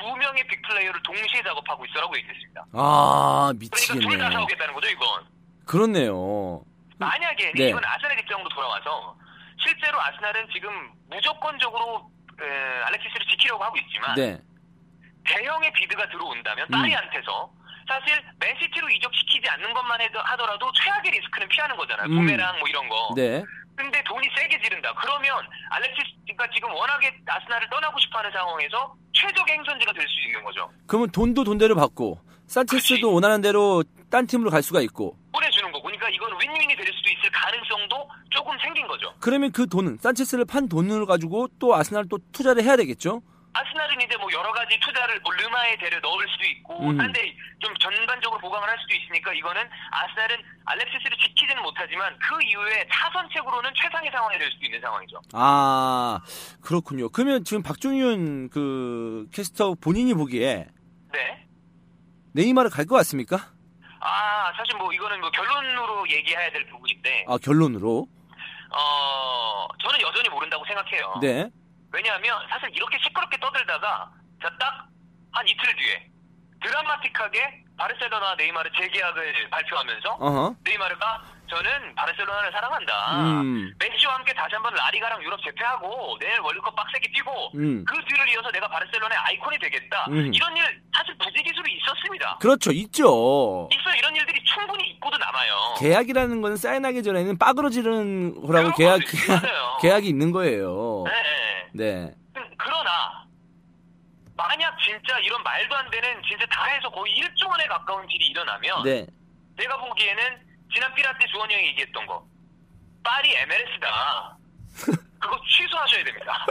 [0.00, 2.64] 두 명의 big player를 동시에 작업하고 있어라고 얘기했습니다.
[2.72, 4.30] 아, 그러니까 둘다 미치겠네.
[4.32, 5.26] 사오겠다는 거죠, 이건.
[5.66, 6.62] 그렇네요.
[6.98, 7.68] 만약에 네.
[7.68, 9.16] 이건 아스날 입장으로 돌아와서
[9.64, 10.70] 실제로 아스날은 지금
[11.10, 12.08] 무조건적으로
[12.40, 14.38] 에, 알렉시스를 지키려고 하고 있지만 네.
[15.28, 16.72] 대형의 비드가 들어온다면 음.
[16.72, 17.50] 파리한테서
[17.88, 22.06] 사실 맨시티로 이적시키지 않는 것만 해도 하더라도 최악의 리스크는 피하는 거잖아요.
[22.08, 22.16] 음.
[22.16, 23.14] 부메랑 뭐 이런 거.
[23.16, 23.42] 네.
[23.76, 24.92] 근데 돈이 세게 지른다.
[25.00, 25.32] 그러면
[25.70, 30.68] 알렉시스가 지금 워낙에 아스날을 떠나고 싶어하는 상황에서 최적의 행선지가 될 수 있는 거죠.
[30.86, 33.12] 그러면 돈도 돈대로 받고 산체스도.
[33.12, 35.16] 원하는 대로 딴 팀으로 갈 수가 있고.
[35.32, 35.84] 보내주는 거고.
[35.84, 39.14] 그러니까 이건 윈윈이 될 수도 있을 가능성도 조금 생긴 거죠.
[39.20, 43.22] 그러면 그 돈은 산체스를 판 돈을 가지고 또 아스날 또 투자를 해야 되겠죠?
[43.58, 47.00] 아스날은 이제 뭐 여러 가지 투자를 뭐 르마에 대를 넣을 수도 있고 음.
[47.00, 53.70] 한데 좀 전반적으로 보강을 할 수도 있으니까 이거는 아스날은 알렉시스를 지키지는 못하지만 그 이후에 차선책으로는
[53.74, 55.20] 최상의 상황이 될 수도 있는 상황이죠.
[55.32, 56.20] 아,
[56.60, 57.08] 그렇군요.
[57.08, 60.66] 그러면 지금 박종윤 그 캐스터 본인이 보기에
[61.12, 61.46] 네.
[62.34, 63.36] 네이마르 갈 것 같습니까?
[64.00, 68.06] 아 사실 뭐 이거는 뭐 결론으로 얘기해야 될 부분인데 아, 결론으로.
[68.70, 71.18] 어 저는 여전히 모른다고 생각해요.
[71.20, 71.50] 네.
[71.92, 74.10] 왜냐하면 사실 이렇게 시끄럽게 떠들다가
[74.42, 76.10] 자딱한 이틀 뒤에
[76.62, 80.56] 드라마틱하게 바르셀로나 네이마르 재계약을 발표하면서 어허.
[80.64, 83.20] 네이마르가 저는 바르셀로나를 사랑한다.
[83.40, 83.72] 음.
[83.78, 87.84] 메시와 함께 다시 한번 라리가랑 유럽 재패하고 내일 월드컵 빡세게 뛰고 음.
[87.86, 90.06] 그 뒤를 이어서 내가 바르셀로나의 아이콘이 되겠다.
[90.10, 90.32] 음.
[90.32, 92.38] 이런 일 사실 부지기수로 있었습니다.
[92.40, 92.70] 그렇죠.
[92.72, 93.68] 있죠.
[93.72, 95.74] 있어 이런 일들이 충분히 있고도 남아요.
[95.80, 98.98] 계약이라는 거는 사인하기 전에는 빠그러지는 거라고 계약.
[98.98, 99.42] 계약.
[99.80, 101.04] 계약이 있는 거예요.
[101.06, 101.12] 네,
[101.72, 101.94] 네.
[102.04, 102.14] 네.
[102.36, 103.24] 음, 그러나
[104.36, 108.82] 만약 진짜 이런 말도 안 되는 진짜 다 해서 거의 1조 원에 가까운 일이 일어나면
[108.84, 109.06] 네.
[109.56, 112.24] 내가 보기에는 지난 때 주원이 형이 얘기했던 거
[113.02, 114.36] 파리 MLS다
[115.18, 116.46] 그거 취소하셔야 됩니다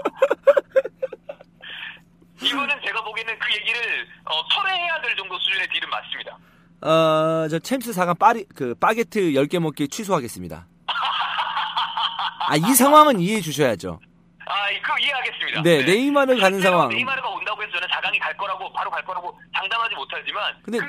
[2.41, 6.37] 이거는 제가 보기에는 그 얘기를 어, 철회해야 될 정도 수준의 딜은 맞습니다
[6.81, 10.67] 어, 저 챔스 4강 파리 그 바게트 10개 먹기 취소하겠습니다.
[12.47, 13.99] 아, 이 상황은 이해해 주셔야죠.
[14.45, 15.61] 아, 그 이해하겠습니다.
[15.63, 16.89] 네, 네이마르 가는 상황.
[16.89, 17.29] 네이마르가
[17.77, 20.85] 저는 4강이 갈 거라고 바로 갈 거라고 장담하지 못하지만 근데- 그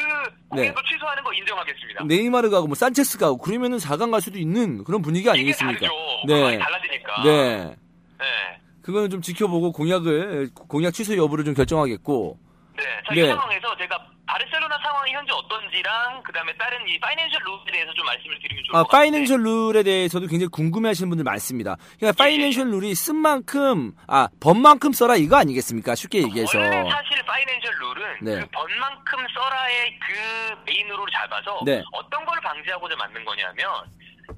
[0.48, 2.05] 공약을 취소하는 거 인정하겠습니다.
[2.05, 5.87] 네이마르 가고 뭐 산체스 가고 그러면은 4강 갈 수도 있는 그런 분위기 아니겠습니까?
[6.27, 6.59] 네.
[6.59, 7.22] 달라지니까.
[7.24, 7.77] 네.
[8.18, 8.61] 네.
[8.83, 12.38] 그거는 좀 지켜보고 공약을 공약 취소 여부를 좀 결정하겠고.
[12.79, 12.83] 네.
[13.07, 13.20] 자, 네.
[13.22, 18.38] 이 상황에서 제가 바르셀로나 상황이 현재 어떤지랑 그다음에 다른 이 financial rule에 대해서 좀 말씀을
[18.42, 19.00] 드리면 좋을 아, 것 같아요.
[19.00, 21.76] financial rule에 대해서도 굉장히 궁금해하시는 분들 많습니다.
[21.98, 25.94] 그러니까 financial rule이 쓴 만큼 아 번만큼 써라 이거 아니겠습니까?
[25.94, 26.58] 쉽게 얘기해서.
[26.58, 28.40] 원래 사실 financial rule은 네.
[28.40, 31.82] 그 번만큼 써라의 그 main rule을 잡아서 네.
[31.92, 33.66] 어떤 걸 방지하고자 만든 거냐면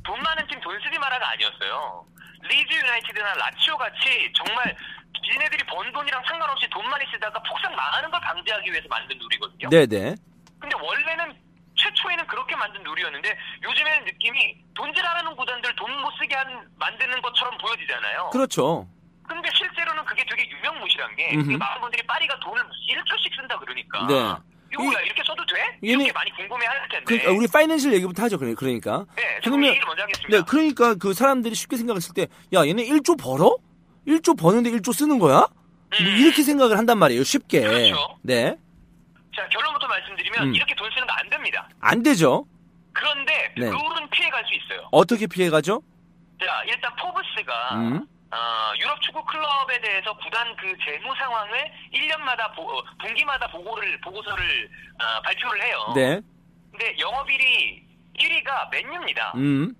[0.04, 2.04] 돈 많은 팀 돈 쓰지 마라가 아니었어요.
[2.42, 4.74] 리즈 유나이티드나 라치오 같이 정말
[5.32, 9.68] 지네들이 번 돈이랑 상관없이 돈 많이 쓰다가 폭삭 망하는 걸 방지하기 위해서 만든 룰이거든요.
[9.70, 10.14] 네네.
[10.58, 11.34] 근데 원래는
[11.76, 18.30] 최초에는 그렇게 만든 룰이었는데 요즘에는 느낌이 돈질하는 구단들 돈 못 쓰게 한, 만드는 것처럼 보여지잖아요.
[18.32, 18.86] 그렇죠.
[19.26, 21.52] 근데 실제로는 그게 되게 유명무실한 게 음흠.
[21.52, 24.14] 많은 분들이 파리가 돈을 1조씩 쓴다 그러니까 네.
[24.72, 25.54] 이거 누구야 이렇게 써도 돼?
[25.84, 27.04] 얘네- 이렇게 많이 궁금해할 텐데.
[27.04, 28.38] 그러니까 우리 파이낸셜 얘기부터 하죠.
[28.38, 29.04] 그래- 그러니까.
[29.16, 30.36] 네, 저 그러면- 먼저 하겠습니다.
[30.36, 33.56] 네, 그러니까 그 사람들이 쉽게 생각했을 때, 야, 얘네 1조 벌어?
[34.06, 35.38] 1조 버는데 1조 쓰는 거야?
[35.38, 36.06] 뭐 음.
[36.06, 37.24] 이렇게 생각을 한단 말이에요.
[37.24, 37.60] 쉽게.
[37.62, 38.18] 그렇죠.
[38.22, 38.56] 네.
[39.36, 40.54] 자 결론부터 말씀드리면 음.
[40.54, 41.68] 이렇게 돈 쓰는 거 안 됩니다.
[41.80, 42.46] 안 되죠.
[42.92, 43.66] 그런데 네.
[43.66, 44.88] 룰은 피해갈 수 있어요.
[44.90, 45.82] 어떻게 피해가죠?
[46.40, 48.06] 자 일단 포브스가 음.
[48.32, 54.70] 어, 유럽 축구 클럽에 대해서 구단 그 재무 상황을 1년마다 보, 어, 분기마다 보고를 보고서를
[55.02, 55.92] 어, 발표를 해요.
[55.96, 56.20] 네.
[56.70, 57.84] 근데 영업일이
[58.18, 59.32] 1위가 맨유입니다.
[59.36, 59.74] 음.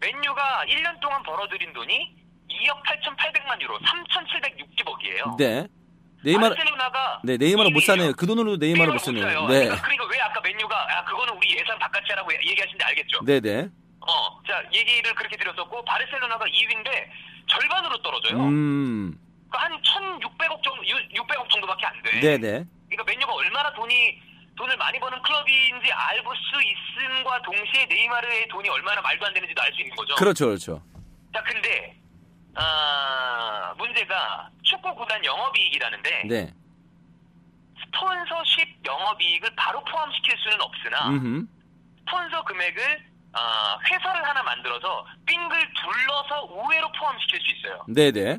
[0.00, 2.16] 맨유가 1년 동안 벌어들인 돈이
[2.50, 5.36] 2억 8,800만 유로, 3,760억이에요.
[5.38, 5.66] 네.
[6.22, 8.12] 네이마르, 바르셀로나가 네, 네이마르 못 사네요.
[8.12, 8.98] 그 돈으로 네이마르 못.
[8.98, 9.22] 사네요.
[9.46, 9.64] 네.
[9.64, 13.24] 그러니까, 그러니까 왜 아까 맨유가 아 그거는 우리 예산 바깥이 라고 얘기하시는데 알겠죠?
[13.24, 13.68] 네네.
[14.06, 16.90] 어, 자 얘기를 그렇게 드렸었고 바르셀로나가 2위인데
[17.48, 18.36] 절반으로 떨어져요.
[18.38, 19.18] 음.
[19.50, 19.82] 그러니까 한
[20.20, 22.20] 1,600억 정도, 600억 정도밖에 안 돼.
[22.20, 22.64] 네네.
[22.90, 24.20] 그러니까 맨유가 얼마나 돈이
[24.58, 26.26] 돈을 많이 버는 클럽인지 알수
[26.62, 30.14] 있음과 동시에 네이마르의 돈이 얼마나 말도 안 되는지도 알 수 있는 거죠.
[30.16, 30.82] 그렇죠, 그렇죠.
[31.34, 31.96] 자, 근데
[32.54, 36.52] 아, 문제가 축구 구단 영업이익이라는데 네.
[37.84, 41.48] 스폰서십 영업이익을 바로 포함시킬 수는 없으나 음.
[42.00, 47.84] 스폰서 금액을 아, 회사를 하나 만들어서 빙글 둘러서 우회로 포함시킬 수 있어요.
[47.88, 48.38] 네네.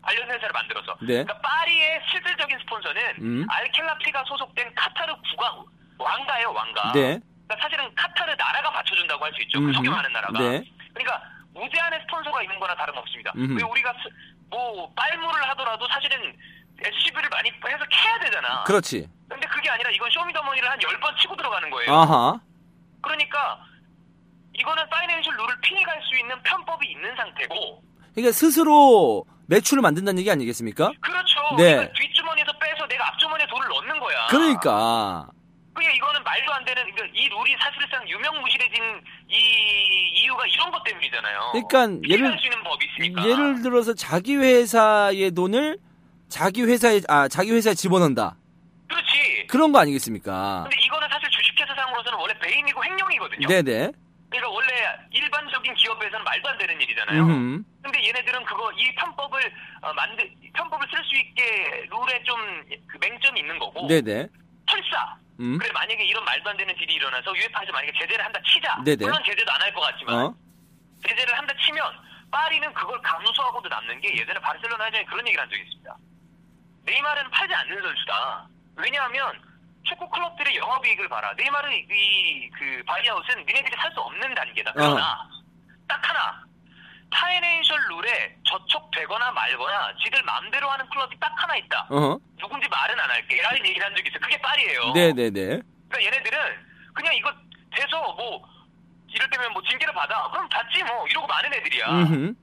[0.00, 0.94] 관련 회사를 만들어서.
[1.00, 1.24] 네.
[1.24, 3.46] 그러니까 파리의 실질적인 스폰서는 음.
[3.50, 5.64] 알켈라피가 소속된 카타르 국왕
[5.98, 6.92] 왕가예요, 왕가.
[6.92, 7.20] 네.
[7.48, 9.58] 그러니까 사실은 카타르 나라가 받쳐준다고 할 수 있죠.
[9.58, 9.74] 그 음흠.
[9.74, 10.38] 석유 많은 나라가.
[10.38, 10.62] 네.
[10.94, 11.22] 그러니까
[11.58, 13.32] 무제한의 스폰서가 있는 거나 다름없습니다.
[13.34, 14.08] 왜 우리가 스-
[14.50, 16.34] 뭐 빨무를 하더라도 사실은
[16.80, 18.64] SCV를 많이 해서 캐야 되잖아.
[18.64, 19.08] 그렇지.
[19.28, 21.92] 근데 그게 아니라 이건 쇼미더머니를 한 10번 치고 들어가는 거예요.
[21.92, 22.40] 아하.
[23.02, 23.60] 그러니까
[24.54, 27.82] 이거는 financial rule을 피해갈 수 있는 편법이 있는 상태고
[28.14, 30.92] 그러니까 스스로 매출을 만든다는 얘기 아니겠습니까?
[31.00, 31.40] 그렇죠.
[31.56, 31.90] 네.
[31.92, 34.26] 뒷주머니에서 빼서 내가 앞주머니에 돈을 넣는 거야.
[34.28, 35.26] 그러니까.
[35.74, 38.82] 그게 이거는 말도 안 되는 그러니까 이 룰이 사실상 유명무실해진
[39.30, 41.52] 이 이유가 이런 것 때문이잖아요.
[41.52, 42.38] 그러니까 예를-.
[43.26, 45.78] 예를 들어서 자기 회사의 돈을
[46.28, 48.36] 자기 회사에 아 자기 회사에 집어넣는다.
[48.88, 49.46] 그렇지.
[49.48, 50.62] 그런 거 아니겠습니까?
[50.68, 53.48] 근데 이거는 사실 주식회사 상으로서는 원래 배임이고 횡령이거든요.
[53.48, 53.92] 네네.
[54.30, 54.68] 그러니까 원래
[55.10, 57.22] 일반적인 기업에서는 말도 안 되는 일이잖아요.
[57.22, 57.64] 음.
[57.82, 59.40] 근데 얘네들은 그거 이 편법을
[59.82, 62.36] 어, 만들 편법을 쓸 수 있게 룰에 좀
[62.88, 63.86] 그 맹점이 있는 거고.
[63.86, 64.28] 네네.
[64.70, 65.16] 설사.
[65.40, 65.58] 음.
[65.58, 68.76] 그래 만약에 이런 말도 안 되는 일이 일어나서 유에파에서 만약에 제재를 한다 치자.
[68.84, 69.04] 네네.
[69.04, 70.34] 물론 제재도 안 할 것 같지만 어?
[71.06, 71.92] 제재를 한다 치면
[72.30, 75.96] 파리는 그걸 감수하고도 남는 게 예전에 바르셀로나 회장이 그런 얘기를 한 적이 있습니다.
[76.84, 78.48] 네이마르는 팔지 않는 선수다.
[78.76, 79.42] 왜냐하면
[79.84, 81.32] 축구 클럽들의 영업이익을 봐라.
[81.36, 84.72] 네이마르 이그 바이아웃은 니네들이 살 수 없는 단계다.
[84.72, 85.28] 그러나
[85.86, 86.44] 딱 하나
[87.10, 91.86] 파이낸셜 룰에 저촉되거나 말거나 지들 마음대로 하는 클럽이 딱 하나 있다.
[91.90, 92.18] 어허.
[92.38, 93.40] 누군지 말은 안 할게.
[93.42, 94.18] 라는 얘기를 한 적이 있어.
[94.18, 94.92] 그게 파리예요.
[94.92, 95.40] 네네네.
[95.88, 96.38] 그러니까 얘네들은
[96.94, 97.32] 그냥 이거
[97.74, 98.42] 돼서 뭐
[99.08, 100.28] 이럴 때면 뭐 징계를 받아.
[100.30, 101.86] 그럼 받지 뭐 이러고 많은 애들이야.
[101.90, 102.34] 음.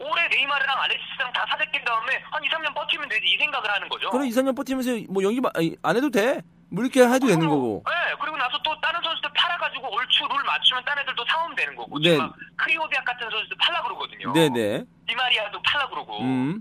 [0.00, 4.10] 올해 네이마르랑 알렉시스랑 다 사재낀 다음에 한 2, 3년 버티면 되지 이 생각을 하는 거죠.
[4.10, 6.40] 그럼 2, 3년 버티면서 뭐 연기 마- 아니, 안 해도 돼.
[6.70, 7.84] 뭐 이렇게 해도 되는 그리고, 거고.
[7.90, 11.98] 네, 그리고 나서 또 다른 선수들 팔아가지고 얼추 룰 맞추면 딴 애들도 사오면 되는 거고.
[11.98, 12.18] 네.
[12.56, 14.32] 크리오비악 같은 선수들 팔라 그러거든요.
[14.32, 14.84] 네네.
[15.06, 16.20] 디마리아도 팔라 그러고.
[16.20, 16.60] 음.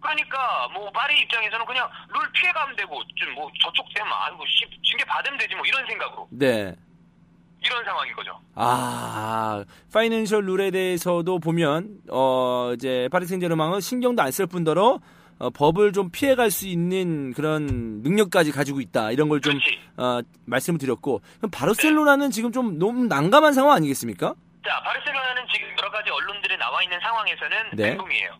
[0.00, 5.04] 그러니까 뭐 파리 입장에서는 그냥 룰 피해가면 되고 좀 뭐 저쪽 되면 아이고 씨 징계
[5.04, 6.74] 받으면 되지 뭐 이런 생각으로 네.
[7.60, 8.38] 이런 상황인 거죠.
[8.54, 15.00] 아, 파이낸셜 룰에 대해서도 보면 어 이제 파리 생제르맹은 신경도 안 쓸 뿐더러
[15.38, 19.12] 어, 법을 좀 피해갈 수 있는 그런 능력까지 가지고 있다.
[19.12, 19.58] 이런 걸 좀.
[19.96, 24.34] 어, 말씀을 드렸고 그럼 바르셀로나는 지금 좀 너무 난감한 상황 아니겠습니까?
[24.64, 27.88] 자, 바르셀로나는 지금 여러 가지 언론들에 나와 있는 상황에서는 네.
[27.90, 28.30] 멘붕이에요.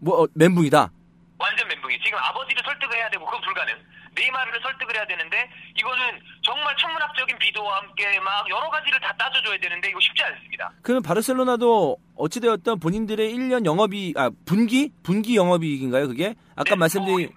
[0.00, 0.90] 뭐 어, 멘붕이다.
[1.38, 1.98] 완전 멘붕이.
[2.02, 3.74] 지금 아버지를 설득을 해야 되고 그건 불가능.
[4.16, 5.48] 네이마르를 설득을 해야 되는데
[5.78, 6.02] 이거는
[6.42, 10.72] 정말 천문학적인 비도와 함께 막 여러 가지를 다 따져줘야 되는데 이거 쉽지 않습니다.
[10.82, 14.90] 그럼 바르셀로나도 어찌되었던 본인들의 1년 영업이익, 아, 분기?
[15.02, 16.34] 분기 영업이익인가요, 그게?
[16.54, 17.30] 아까 네, 말씀드린,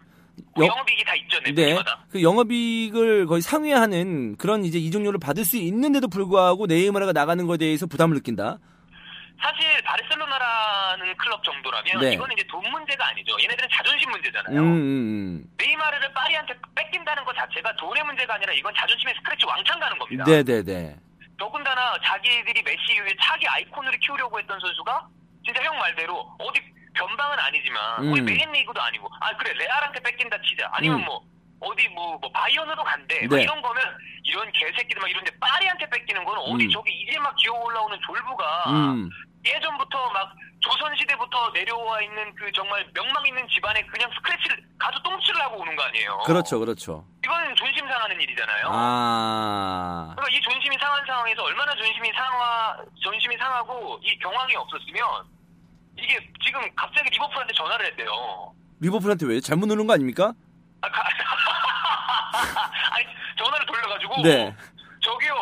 [0.56, 1.52] 뭐 영- 영업이익이 다 있죠, 네.
[1.52, 1.78] 네.
[2.10, 7.86] 그 영업이익을 거의 상회하는 그런 이제 이중료를 받을 수 있는데도 불구하고 네이마르가 나가는 것에 대해서
[7.88, 8.58] 부담을 느낀다.
[9.42, 12.14] 사실 바르셀로나라는 클럽 정도라면 네.
[12.14, 13.38] 이거는 이제 돈 문제가 아니죠.
[13.42, 14.60] 얘네들은 자존심 음, 문제잖아요.
[14.60, 20.00] 음, 네이마르를 파리한테 뺏긴다는 것 자체가 돈의 문제가 아니라 이건 자존심의 스크래치 왕창 가는 음.
[20.00, 20.26] 겁니다.
[20.26, 20.96] 네네네.
[21.38, 25.08] 더군다나 자기들이 메시 이후에 차기 아이콘으로 키우려고 했던 선수가
[25.46, 26.62] 진짜 형 말대로 어디
[26.94, 28.12] 변방은 아니지만 음.
[28.12, 31.06] 우리 메인 리그도 아니고 아 그래 레알한테 뺏긴다 치자 아니면 음.
[31.06, 31.24] 뭐
[31.62, 33.44] 어디 뭐, 뭐 바이언으로 간대 뭐 네.
[33.44, 33.84] 이런 거면
[34.24, 36.70] 이런 개새끼들 막 이런데 파리한테 뺏기는 건 어디 음.
[36.72, 39.10] 저기 이제 막 기어 올라오는 졸부가 음,
[39.46, 45.62] 예전부터 막 조선시대부터 내려와 있는 그 정말 명망 있는 집안에 그냥 scratch를, 가서 똥칠을 하고
[45.62, 46.18] 오는 거 아니에요.
[46.26, 47.06] 그렇죠, 그렇죠.
[47.24, 48.68] 이건 존심 상하는 일이잖아요.
[48.70, 55.04] 아, 그러니까 이 존심이 상한 상황에서 얼마나 존심이 상하, 존심이 상하고 이 경황이 없었으면
[55.98, 58.54] 이게 지금 갑자기 리버풀한테 전화를 했대요.
[58.82, 60.34] 리버풀한테 왜 잘못 누른 거 아닙니까?
[60.82, 61.04] 아, 가...
[62.92, 63.06] 아니,
[63.38, 64.56] 전화를 돌려가지고 네.
[65.02, 65.34] 저기요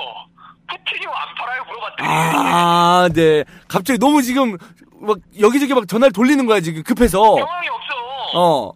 [0.69, 3.43] 푸틴이요 안 팔아요 물어봤더니 아, 네.
[3.67, 4.57] 갑자기 너무 지금
[4.99, 7.35] 막 여기저기 막 전화를 돌리는 거야 지금 급해서.
[7.35, 7.93] 경황이 없어.
[8.39, 8.71] 어.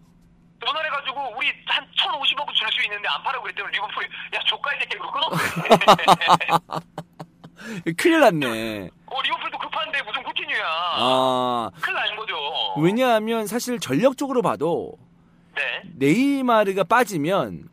[0.65, 4.80] 전화를 해가지고 우리 한 1,050억 줄 수 있는데 안 팔아고 그랬더니 리버풀이 야 조카 이
[4.80, 5.69] 새끼 그거 끊었네.
[7.97, 8.89] 큰일 났네.
[9.08, 10.63] 어 리버풀도 급한데 무슨 푸틴이야.
[10.65, 12.34] 아, 큰일 난 거죠.
[12.80, 14.93] 왜냐하면 사실 전력적으로 봐도
[15.56, 15.62] 네.
[15.95, 17.67] 네이마르가 빠지면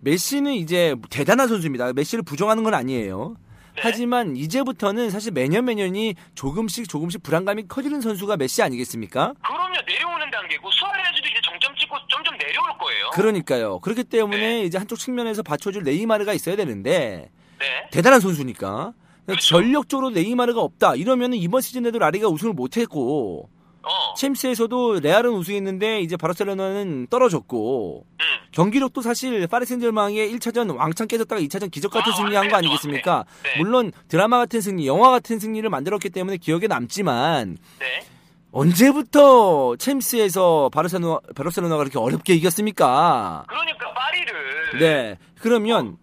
[0.00, 1.92] 메시는 이제 대단한 선수입니다.
[1.94, 3.34] 메시를 부정하는 건 아니에요.
[3.78, 3.80] 네.
[3.84, 9.34] 하지만 이제부터는 사실 매년 매년이 조금씩 조금씩 불안감이 커지는 선수가 메시 아니겠습니까?
[9.46, 13.10] 그럼요 내려오는 단계고 수아레즈도 이제 정점 찍고 점점 내려올 거예요.
[13.10, 13.78] 그러니까요.
[13.78, 14.62] 그렇기 때문에 네.
[14.62, 17.88] 이제 한쪽 측면에서 받쳐줄 네이마르가 있어야 되는데 네.
[17.92, 18.92] 대단한 선수니까
[19.26, 19.46] 그렇죠.
[19.46, 20.96] 전력적으로 네이마르가 없다.
[20.96, 23.48] 이러면은 이번 시즌에도 라리가 우승을 못했고
[23.82, 24.14] 어.
[24.14, 28.24] 챔스에서도 레알은 우승했는데 이제 바르셀로나는 떨어졌고 음.
[28.52, 33.24] 경기력도 사실 파리 생제르맹의 1차전 왕창 깨졌다가 2차전 기적 같은 아, 승리한 거 완벽해, 아니겠습니까?
[33.44, 33.58] 네.
[33.58, 38.04] 물론 드라마 같은 승리, 영화 같은 승리를 만들었기 때문에 기억에 남지만 네.
[38.50, 43.44] 언제부터 챔스에서 바르셀로나, 바르셀로나가 그렇게 어렵게 이겼습니까?
[43.46, 45.18] 그러니까 파리를 네.
[45.40, 45.96] 그러면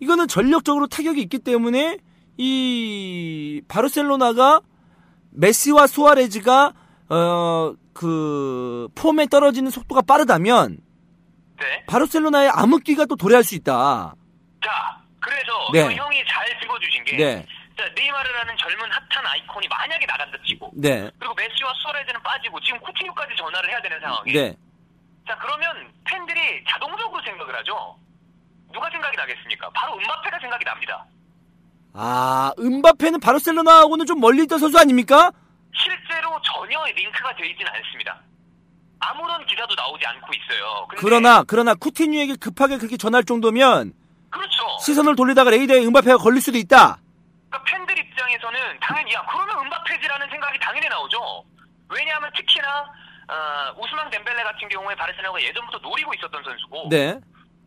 [0.00, 1.98] 이거는 전력적으로 타격이 있기 때문에
[2.36, 4.60] 이 바르셀로나가
[5.30, 6.74] 메시와 수아레즈가
[7.12, 10.78] 어 그 폼에 떨어지는 속도가 빠르다면
[11.58, 11.84] 네.
[11.86, 14.14] 바르셀로나의 암흑기가 또 도래할 수 있다.
[14.64, 15.86] 자, 그래서 네.
[15.86, 17.46] 그 형이 잘 짚어주신 게 네.
[17.78, 21.10] 자, 네이마르라는 젊은 핫한 아이콘이 만약에 나간다 치고 네.
[21.18, 24.56] 그리고 메시와 수아레즈는 빠지고 지금 쿠티뉴까지 전화를 해야 되는 상황에 네.
[25.28, 27.96] 자 그러면 팬들이 자동적으로 생각을 하죠.
[28.72, 29.70] 누가 생각이 나겠습니까?
[29.74, 31.04] 바로 음바페가 생각이 납니다.
[31.94, 35.30] 아, 음바페는 바르셀로나하고는 좀 멀리 있던 선수 아닙니까?
[35.74, 38.20] 실제로 전혀 링크가 되어 있지는 않습니다.
[39.00, 40.86] 아무런 기사도 나오지 않고 있어요.
[40.96, 43.92] 그러나 그러나 쿠티뉴에게 급하게 그렇게 전할 정도면
[44.30, 44.78] 그렇죠.
[44.84, 46.98] 시선을 돌리다가 레이더에 음바페가 걸릴 수도 있다.
[47.50, 51.44] 그러니까 팬들 입장에서는 당연히 야 그러면 음바페지라는 생각이 당연히 나오죠.
[51.88, 52.84] 왜냐하면 특히나
[53.28, 57.18] 어, 우스망 덴벨레 같은 경우에 바르셀로나가 예전부터 노리고 있었던 선수고 네.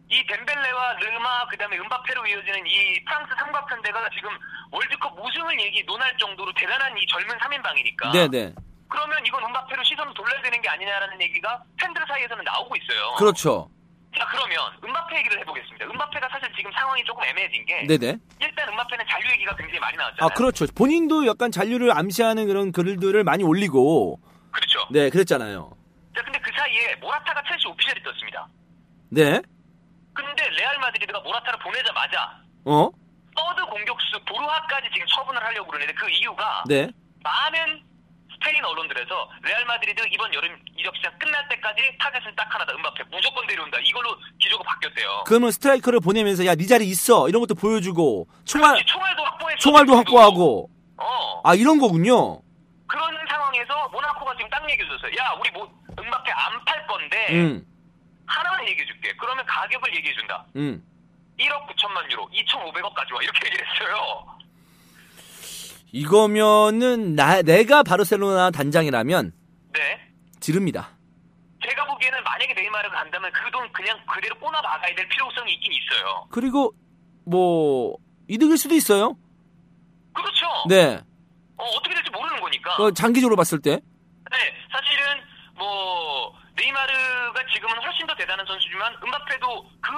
[0.09, 4.29] 이 덴벨레와 르마 그다음에 음바페로 이어지는 이 프랑스 삼각편대가 지금
[4.71, 8.53] 월드컵 우승을 얘기 논할 정도로 대단한 이 젊은 3인방이니까 네, 네.
[8.87, 13.15] 그러면 이건 음바페로 시선을 돌려야 되는 게 아니냐라는 얘기가 팬들 사이에서는 나오고 있어요.
[13.17, 13.69] 그렇죠.
[14.15, 15.85] 자 그러면 음바페 얘기를 해보겠습니다.
[15.87, 18.17] 음바페가 사실 지금 상황이 조금 애매해진 게 네, 네.
[18.39, 20.25] 일단 음바페는 잔류 얘기가 굉장히 많이 나왔잖아요.
[20.25, 20.65] 아, 그렇죠.
[20.73, 24.19] 본인도 약간 잔류를 암시하는 그런 글들을 많이 올리고
[24.51, 24.87] 그렇죠.
[24.91, 25.75] 네, 그랬잖아요.
[26.15, 28.47] 자, 근데 그 사이에 모라타가 첼시 official이 떴습니다.
[29.09, 29.41] 네.
[30.15, 32.89] 근데 레알 마드리드가 모라타를 보내자마자 어?
[33.37, 36.89] 서드 공격수 보르하까지 지금 처분을 하려고 그러는데 그 이유가 네.
[37.23, 37.83] 많은
[38.33, 42.73] 스페인 언론들에서 레알 마드리드 이번 여름 이적 시장 끝날 때까지 타겟은 딱 하나다.
[42.73, 43.77] 음바페 무조건 데려온다.
[43.83, 45.23] 이걸로 기조가 바뀌었대요.
[45.25, 47.27] 그러면 스트라이커를 보내면서 야, 네 자리 있어.
[47.29, 49.59] 이런 것도 보여주고 총알 총알도 확보했어.
[49.59, 51.41] 총알도 확보하고 어.
[51.43, 52.41] 아, 이런 거군요.
[52.87, 55.11] 그런 상황에서 모나코가 지금 딱 얘기해줬어요.
[55.17, 55.67] 야, 우리 뭐
[55.99, 57.65] 음바페 안 팔 건데 음.
[58.27, 59.13] 하나만 얘기해 줄게.
[59.19, 60.45] 그러면 가격을 얘기해 준다.
[60.55, 60.83] 음.
[61.39, 64.25] 1억 9천만 유로, 2,500억까지 와 이렇게 얘기를 했어요.
[65.91, 69.31] 이거면은 나 내가 바르셀로나 단장이라면
[69.73, 69.99] 네.
[70.39, 70.89] 지릅니다.
[71.67, 76.27] 제가 보기에는 만약에 네이마르가 간다면 그 돈 그냥 그대로 꼬나 박아야 될 필요성이 있긴 있어요.
[76.31, 76.73] 그리고
[77.25, 77.95] 뭐
[78.27, 79.15] 이득일 수도 있어요.
[80.13, 80.45] 그렇죠.
[80.67, 80.99] 네.
[81.57, 82.75] 어, 어떻게 될지 모르는 거니까.
[82.75, 83.71] 어, 장기적으로 봤을 때.
[84.31, 84.37] 네,
[84.71, 85.21] 사실은
[85.55, 85.94] 뭐
[88.35, 89.91] 대단한 선수지만 음바페도 그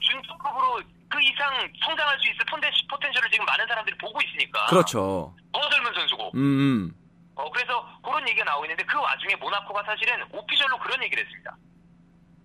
[0.00, 1.46] 준급으로 그 이상
[1.84, 4.66] 성장할 수 있을 폰데, 포텐셜을 지금 많은 사람들이 보고 있으니까.
[4.66, 5.34] 그렇죠.
[5.52, 6.32] 더 젊은 선수고.
[6.34, 6.38] 음.
[6.38, 6.94] 음.
[7.36, 11.56] 어, 그래서 그런 얘기가 나오고 있는데 그 와중에 모나코가 사실은 official로 그런 얘기를 했습니다.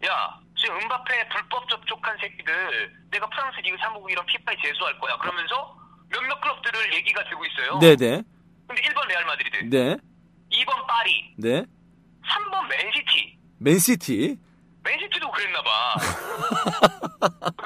[0.07, 5.17] 야, 지금 음바페 불법 접촉한 새끼들 내가 프랑스 리그 사무국이랑 피파에 제소할 거야.
[5.17, 5.77] 그러면서
[6.09, 7.77] 몇몇 클럽들을 얘기가 되고 있어요.
[7.79, 8.23] 네, 네.
[8.67, 9.97] 근데 1번 레알 마드리드, 네.
[10.51, 11.65] 2번 파리, 네.
[12.23, 13.37] 3번 맨시티.
[13.59, 14.48] 맨시티.
[14.89, 15.95] 맨시티도 그랬나 봐.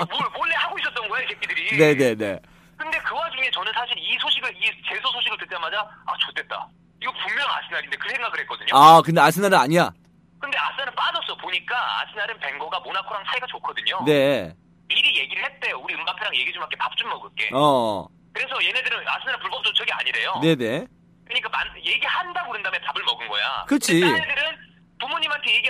[0.10, 1.78] 뭘 몰래 하고 있었던 거야, 이 새끼들이.
[1.78, 2.40] 네, 네, 네.
[2.78, 6.68] 근데 그 와중에 저는 사실 이 소식을 이 제소 소식을 듣자마자 아, 좋됐다.
[7.02, 8.70] 이거 분명 아스날인데 그 생각을 했거든요.
[8.76, 9.90] 아, 근데 아스날은 아니야.
[10.40, 11.36] 근데 아스날은 빠졌어.
[11.38, 14.04] 보니까 아스날은 벵거가 모나코랑 사이가 좋거든요.
[14.06, 14.54] 네.
[14.88, 15.78] 미리 얘기를 했대요.
[15.80, 16.76] 우리 음바페랑 얘기 좀 할게.
[16.78, 17.50] 밥 좀 먹을게.
[17.54, 18.06] 어.
[18.34, 20.40] 그래서 얘네들은 아스날 불법 조촉이 아니래요.
[20.42, 20.86] 네, 네.
[21.26, 23.66] 그러니까 만- 얘기한다고 그런 다음에 밥을 먹은 거야.
[23.68, 24.58] 딴 애들은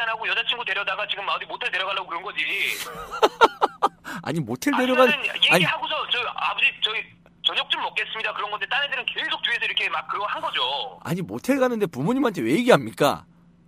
[0.03, 2.43] 안 하고 여자친구 데려다가 지금 어디 모텔 데려가려고 그런 거지.
[4.21, 7.01] 아니 모텔 데려간 아니면은 아니 얘기하고서 저 아버지 저희
[7.45, 8.33] 저녁 좀 먹겠습니다.
[8.33, 10.99] 그런 건데 딴 애들은 계속 뒤에서 이렇게 막 그거 한 거죠.
[11.03, 13.25] 아니 모텔 가는데 부모님한테 왜 얘기합니까?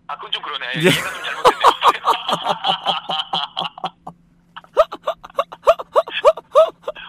[0.07, 0.65] 아 그건 좀 그러네.
[0.75, 0.79] 예.
[0.85, 2.05] 얘가 좀 잘못됐네.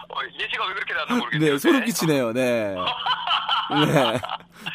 [0.09, 1.51] 어, 예시가 왜 그렇게 나왔나 모르겠네요.
[1.53, 2.33] 네 소름 끼치네요.
[2.33, 2.75] 네.
[3.85, 4.19] 네.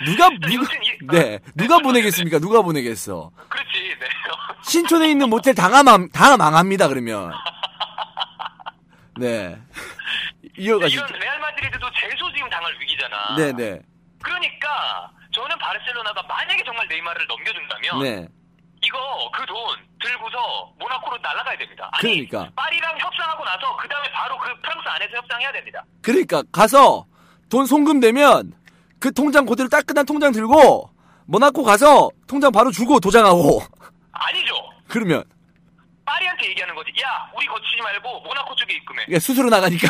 [0.04, 0.66] 누가 누가
[1.12, 2.38] 네 누가 보내겠습니까?
[2.38, 3.30] 누가 보내겠어?
[3.48, 3.71] 그렇지.
[4.64, 4.70] 네.
[4.70, 7.32] 신촌에 있는 모텔 다, 망, 다 망합니다, 그러면.
[9.18, 9.56] 네.
[10.58, 11.04] 이어가시죠.
[11.06, 13.36] 이런 레알 마드리드도 재소 지금 당할 위기잖아.
[13.36, 13.80] 네네.
[14.22, 18.28] 그러니까 저는 바르셀로나가 만약에 정말 네이마르를 넘겨준다면 네.
[18.82, 18.98] 이거
[19.32, 19.56] 그 돈
[20.02, 21.88] 들고서 모나코로 날아가야 됩니다.
[21.92, 22.50] 아니, 그러니까.
[22.56, 25.84] 파리랑 협상하고 나서 그 다음에 바로 그 프랑스 안에서 협상해야 됩니다.
[26.02, 27.06] 그러니까 가서
[27.48, 28.52] 돈 송금되면
[28.98, 30.90] 그 통장 그대로 따끈한 통장 들고
[31.26, 33.62] 모나코 가서 통장 바로 주고 도장하고
[34.28, 34.54] 아니죠.
[34.88, 35.24] 그러면
[36.04, 36.90] 파리한테 얘기하는 거지.
[37.02, 39.04] 야, 우리 거치지 말고 모나코 쪽에 입금해.
[39.08, 39.86] 이게 수수료 나가니까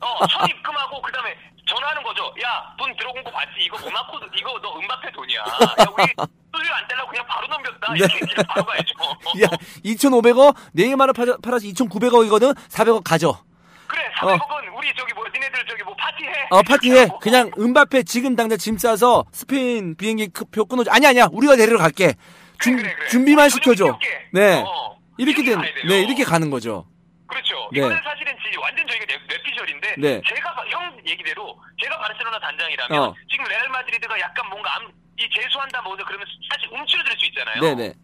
[0.00, 1.34] 어, 천 입금하고 그다음에
[1.68, 2.24] 전화하는 거죠.
[2.42, 3.52] 야, 돈 들어온 거 봤지?
[3.60, 5.40] 이거 모나코 이거 너 은바페 돈이야.
[5.40, 5.44] 야,
[5.92, 6.04] 우리
[6.52, 7.92] 수수료 안 떼려고 그냥 바로 넘겼다.
[7.92, 7.98] 네.
[8.00, 8.94] 이렇게 바로 가야죠.
[9.44, 9.48] 야
[9.84, 13.38] 2,500억 네이마르 팔아, 팔아서 2,900억이거든 400억 가져
[13.86, 16.32] 그래, 400억은 우리 저기 뭐 니네들 저기 뭐 파티해.
[16.50, 17.08] 어 파티해.
[17.20, 22.14] 그냥 은바페 지금 당장 짐 싸서 스페인 비행기 그표 끊어줘 아니 아니야 우리가 데리러 갈게
[22.62, 23.08] 준, 그래, 그래.
[23.08, 23.98] 준비만 어, 시켜줘.
[24.32, 25.60] 네 어, 이렇게 된.
[25.88, 26.86] 네 이렇게 가는 거죠
[27.26, 27.68] 그렇죠.
[27.72, 27.78] 네.
[27.80, 30.22] 이거는 사실은 지- 완전 저희가 뇌, 뇌피셜인데 네.
[30.28, 33.14] 제가 바- 형 얘기대로 제가 바르셀로나 단장이라면 어.
[33.30, 37.60] 지금 레알 마드리드가 약간 뭔가 암, 이 제소한다 뭐 그러면 사실 움츠러들 수 있잖아요.
[37.60, 37.94] 네네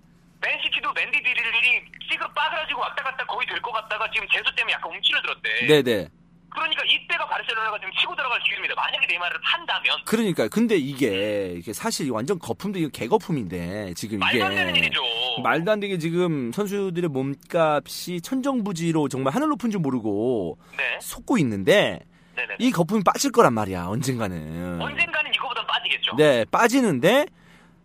[0.41, 4.91] 맨시티도 멘디 deal이 시그로 빠그라지고 왔다 갔다 거의 될 것 같다가 지금 제소 때문에 약간
[4.93, 5.67] 움츠러들었대.
[5.67, 6.09] 네네
[6.51, 8.75] 그러니까 이때가 바르셀로나가 지금 치고 들어갈 기회입니다.
[8.75, 14.45] 만약에 네이마르를 판다면 그러니까 근데 이게 이게 사실 완전 거품도 이거 개거품인데 지금 이게 말도
[14.45, 15.01] 안 되는 일이죠.
[15.43, 22.01] 말도 안 되게 지금 선수들의 몸값이 천정부지로 정말 하늘 높은 줄 모르고 네, 속고 있는데
[22.35, 22.57] 네네.
[22.59, 26.17] 이 거품이 빠질 거란 말이야 언젠가는 언젠가는 이거보단 빠지겠죠.
[26.17, 27.27] 네 빠지는데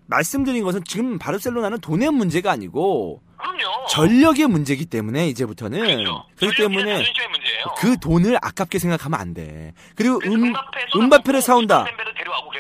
[0.06, 3.88] 말씀드린 것은 지금 바르셀로나는 돈의 문제가 아니고 그럼요.
[3.89, 6.26] 전력의 문제이기 때문에 이제부터는 그렇죠.
[6.38, 7.04] 그렇기 때문에.
[7.78, 9.73] 그 돈을 아깝게 생각하면 안 돼.
[9.95, 11.86] 그리고 쏟아붓고 은바페를 사온다.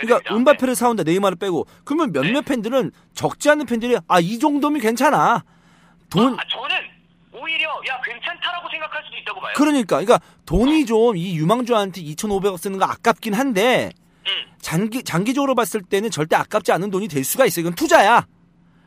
[0.01, 0.35] 그러니까.
[0.35, 1.03] 은바페를 사온다.
[1.03, 1.65] 네이마르 빼고.
[1.83, 2.41] 그러면 몇몇 네.
[2.41, 5.43] 팬들은 적지 않은 팬들이 아 이 정도면 괜찮아.
[6.09, 6.75] 돈 아, 저는
[7.33, 9.53] 오히려 야 괜찮다라고 생각할 수도 있다고 봐요.
[9.55, 13.91] 그러니까 그러니까 돈이 좀 이 유망주한테 2,500억 쓰는 거 아깝긴 한데
[14.25, 14.31] 음.
[14.61, 17.61] 장기 장기적으로 봤을 때는 절대 아깝지 않은 돈이 될 수가 있어.
[17.61, 18.25] 이건 투자야.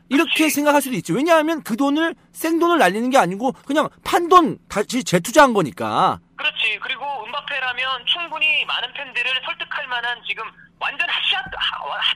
[0.09, 0.49] 이렇게.
[0.49, 1.13] 생각할 수도 있지.
[1.13, 6.19] 왜냐하면 그 돈을 생돈을 날리는 게 아니고 그냥 판돈 다시 재투자한 거니까.
[6.37, 6.79] 그렇지.
[6.83, 10.45] 그리고 은바페라면 충분히 많은 팬들을 설득할 만한 지금
[10.79, 11.15] 완전 하-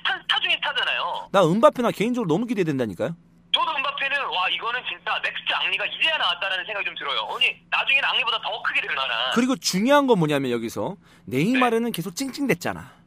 [0.04, 1.28] 핫한 스타 중에 스타잖아요.
[1.32, 3.16] 나 은바페나 개인적으로 너무 기대된다니까요.
[3.52, 7.18] 저도 은바페는 와 이거는 진짜 next 앙리가 이제야 나왔다라는 생각이 좀 들어요.
[7.34, 9.32] 아니 나중에는 앙리보다 더 크게 될 만한.
[9.34, 12.99] 그리고 중요한 건 뭐냐면 여기서 네이마르는 계속 찡찡댔잖아.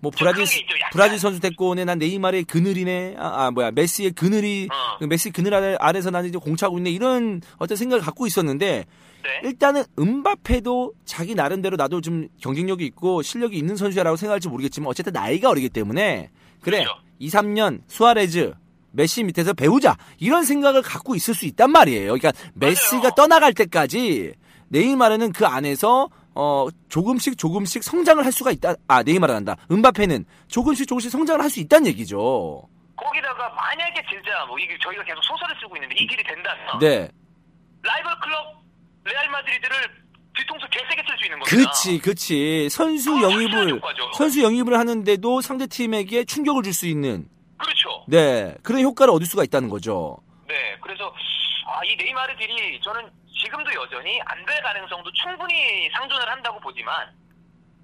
[0.00, 0.44] 뭐 브라질.
[0.92, 4.98] 브라질 선수 데리고 오네 난 네이마르의 그늘이네 아, 아, 뭐야 메시의 그늘이 어.
[4.98, 8.84] 그 메시 그늘 아래, 아래서 나는 이제 공차고 있네 이런 어떤 생각을 갖고 있었는데
[9.22, 9.48] 네.
[9.48, 15.50] 일단은 은바페도 자기 나름대로 나도 좀 경쟁력이 있고 실력이 있는 선수야라고 생각할지 모르겠지만 어쨌든 나이가
[15.50, 16.30] 어리기 때문에
[16.60, 17.00] 그래 그렇죠.
[17.18, 18.54] 2, 3년 수아레즈
[18.92, 22.14] 메시 밑에서 배우자 이런 생각을 갖고 있을 수 있단 말이에요.
[22.14, 24.32] 그러니까 메시가 떠나갈 때까지
[24.68, 26.08] 네이마르는 그 안에서
[26.40, 28.74] 어 조금씩 조금씩 성장을 할 수가 있다.
[28.86, 29.56] 아 네이마르 한다.
[29.72, 32.62] 은바페는 조금씩 조금씩 성장을 할 수 있다는 얘기죠.
[32.94, 37.08] 거기다가 만약에 진짜 뭐 이게 저희가 계속 소설을 쓰고 있는데 이 길이 된다면 네,
[37.82, 38.62] 라이벌 클럽
[39.04, 39.76] 레알 마드리드를
[40.36, 41.50] 뒤통수 개세게 칠수 있는 겁니다.
[41.50, 42.68] 그렇지, 그렇지.
[42.70, 43.80] 선수 어, 영입을.
[44.16, 48.04] 선수 영입을 하는데도 상대 팀에게 충격을 줄 수 있는 그렇죠.
[48.06, 50.18] 네 그런 효과를 얻을 수가 있다는 거죠.
[50.46, 51.12] 네, 그래서
[51.66, 53.02] 아, 이 네이마르 딜이 저는
[53.38, 57.08] 지금도 여전히 안 될 가능성도 충분히 상존을 한다고 보지만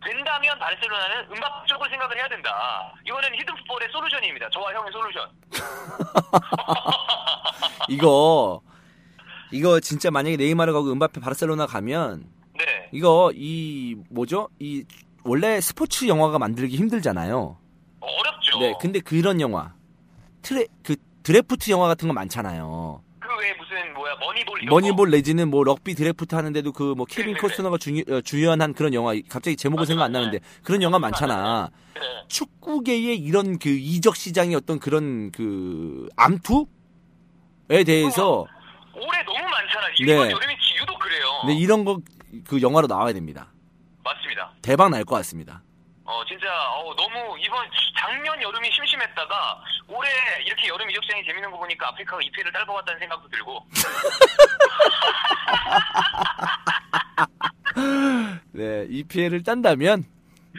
[0.04, 2.92] 된다면 바르셀로나는 음악 쪽을 생각을 해야 된다.
[3.06, 4.50] 이거는 히든풋볼의 솔루션입니다.
[4.50, 5.30] 저와 형의 솔루션.
[7.88, 8.60] 이거
[9.52, 12.24] 이거 진짜 만약에 네이마르 가고 은바페 바르셀로나 가면
[12.58, 14.48] 네, 이거 이 뭐죠?
[14.58, 14.84] 이
[15.24, 17.56] 원래 스포츠 영화가 만들기 힘들잖아요.
[18.00, 18.58] 어렵죠.
[18.58, 19.72] 네, 근데 그런 영화
[20.42, 23.02] 트레 그 드래프트 영화 같은 거 많잖아요.
[23.44, 27.34] 그 외에 무슨 뭐야 머니볼 이런 머니볼 내지는 뭐 럭비 드래프트 하는데도 그 뭐 케빈
[27.34, 27.40] 네네네.
[27.40, 31.70] 코스너가 주, 어, 주연한 그런 영화 갑자기 제목은 생각 안 나는데 그런 영화 많잖아.
[31.94, 32.00] 거.
[32.00, 32.06] 네.
[32.28, 38.46] 축구계의 이런 그 이적 시장의 어떤 그런 그 암투에 대해서
[38.94, 39.86] 올해 너무 많잖아.
[39.88, 39.94] 네.
[39.98, 41.24] 이번 여름이 유독 그래요.
[41.46, 41.98] 네, 이런 거
[42.48, 43.52] 그 영화로 나와야 됩니다.
[44.02, 44.52] 맞습니다.
[44.60, 45.62] 대박 날 것 같습니다.
[46.07, 47.67] 어 진짜 어, 너무 이번
[47.98, 50.11] 작년 여름이 심심했다가 올해
[50.44, 53.67] 이렇게 여름 이적 시장이 재밌는 거 보니까 아프리카가 2패를 딸것 같다는 생각도 들고
[58.52, 60.05] 네, EPL을 딴다면,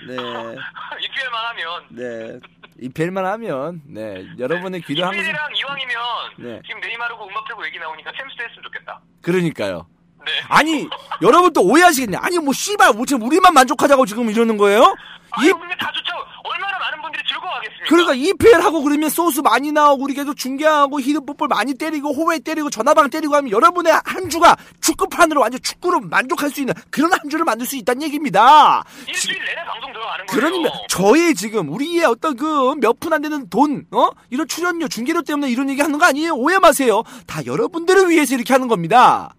[0.06, 2.39] 네, 2패만 하면 네,
[2.82, 5.96] EPL만 하면, 네, 여러분의 귀를 한번, 2패랑 이왕이면
[6.38, 6.62] 네.
[6.66, 9.00] 지금 네이마르고 음바페고 얘기 나오니까 챔스도 했으면 좋겠다.
[9.22, 9.88] 그러니까요.
[10.26, 10.32] 네.
[10.50, 10.89] 아니,
[11.22, 12.18] 여러분 또 오해하시겠네.
[12.18, 14.96] 아니, 뭐, 씨발, 뭐, 지금 우리만 만족하자고 지금 이러는 거예요?
[15.38, 16.11] 아유 이, 근데 다 좋죠.
[16.43, 17.86] 얼마나 많은 분들이 즐거워하겠습니까?
[17.89, 22.69] 그러니까 EPL 하고 그러면 소스 많이 나오고 우리 계속 중계하고 히든풋볼 많이 때리고 호외 때리고
[22.69, 27.45] 전화방 때리고 하면 여러분의 한 주가 축구판으로 완전 축구로 만족할 수 있는 그런 한 주를
[27.45, 28.83] 만들 수 있다는 얘기입니다.
[29.07, 30.41] 일주일 내내 방송 들어가는 거예요.
[30.41, 34.09] 그러니까 저의 지금 우리의 어떤 그 몇 푼 안 되는 돈, 어?
[34.29, 36.33] 이런 출연료, 중계료 때문에 이런 얘기 하는 거 아니에요?
[36.33, 37.03] 오해 마세요.
[37.27, 39.33] 다 여러분들을 위해서 이렇게 하는 겁니다.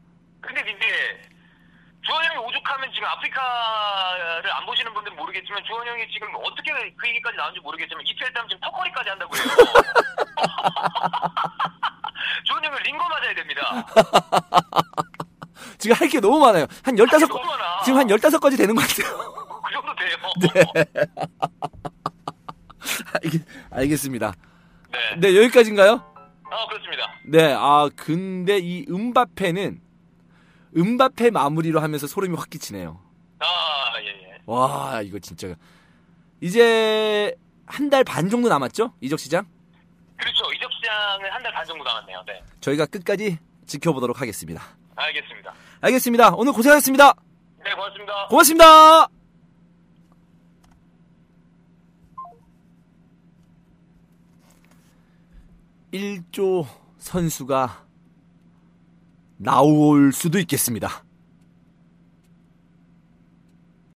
[2.07, 7.37] 주원 형이 오죽하면 지금 아프리카를 안 보시는 분들은 모르겠지만 주원 형이 지금 어떻게 그 얘기까지
[7.37, 9.45] 나온지 모르겠지만 이틀 때면 지금 턱걸이까지 한다고 해요.
[12.45, 13.87] 주원 형은 링거 맞아야 됩니다.
[15.79, 16.67] 지금 할 게 너무 많아요.
[16.85, 17.83] 한 15, 너무 많아.
[17.85, 19.35] 지금 한 15가지 되는 것 같아요.
[19.67, 20.17] 그 정도 돼요.
[23.23, 23.43] 알겠,
[23.73, 24.33] 알겠 습니다.
[24.93, 25.17] 네.
[25.19, 26.15] 네, 여기까지인가요?
[26.51, 27.13] 아 그렇습니다.
[27.25, 29.81] 네, 아, 근데 이 음바페는
[30.77, 33.01] 음바페 마무리로 하면서 소름이 확 끼치네요.
[33.41, 33.47] 아
[34.03, 34.39] 예 예.
[34.47, 35.55] 와, 이거 진짜.
[36.41, 37.35] 이제
[37.67, 38.93] 한 달 반 정도 남았죠?
[39.01, 39.47] 이적 시장?
[40.17, 40.45] 그렇죠.
[40.53, 42.23] 이적 시장은 한 달 반 정도 남았네요.
[42.27, 42.43] 네.
[42.61, 44.63] 저희가 끝까지 지켜보도록 하겠습니다.
[44.95, 45.53] 알겠습니다.
[45.81, 46.35] 알겠습니다.
[46.37, 47.15] 오늘 고생하셨습니다.
[47.65, 48.27] 네 고맙습니다.
[48.29, 49.09] 고맙습니다.
[55.93, 56.67] 일조
[56.99, 57.86] 선수가
[59.47, 61.06] 나올 수도 있겠습니다.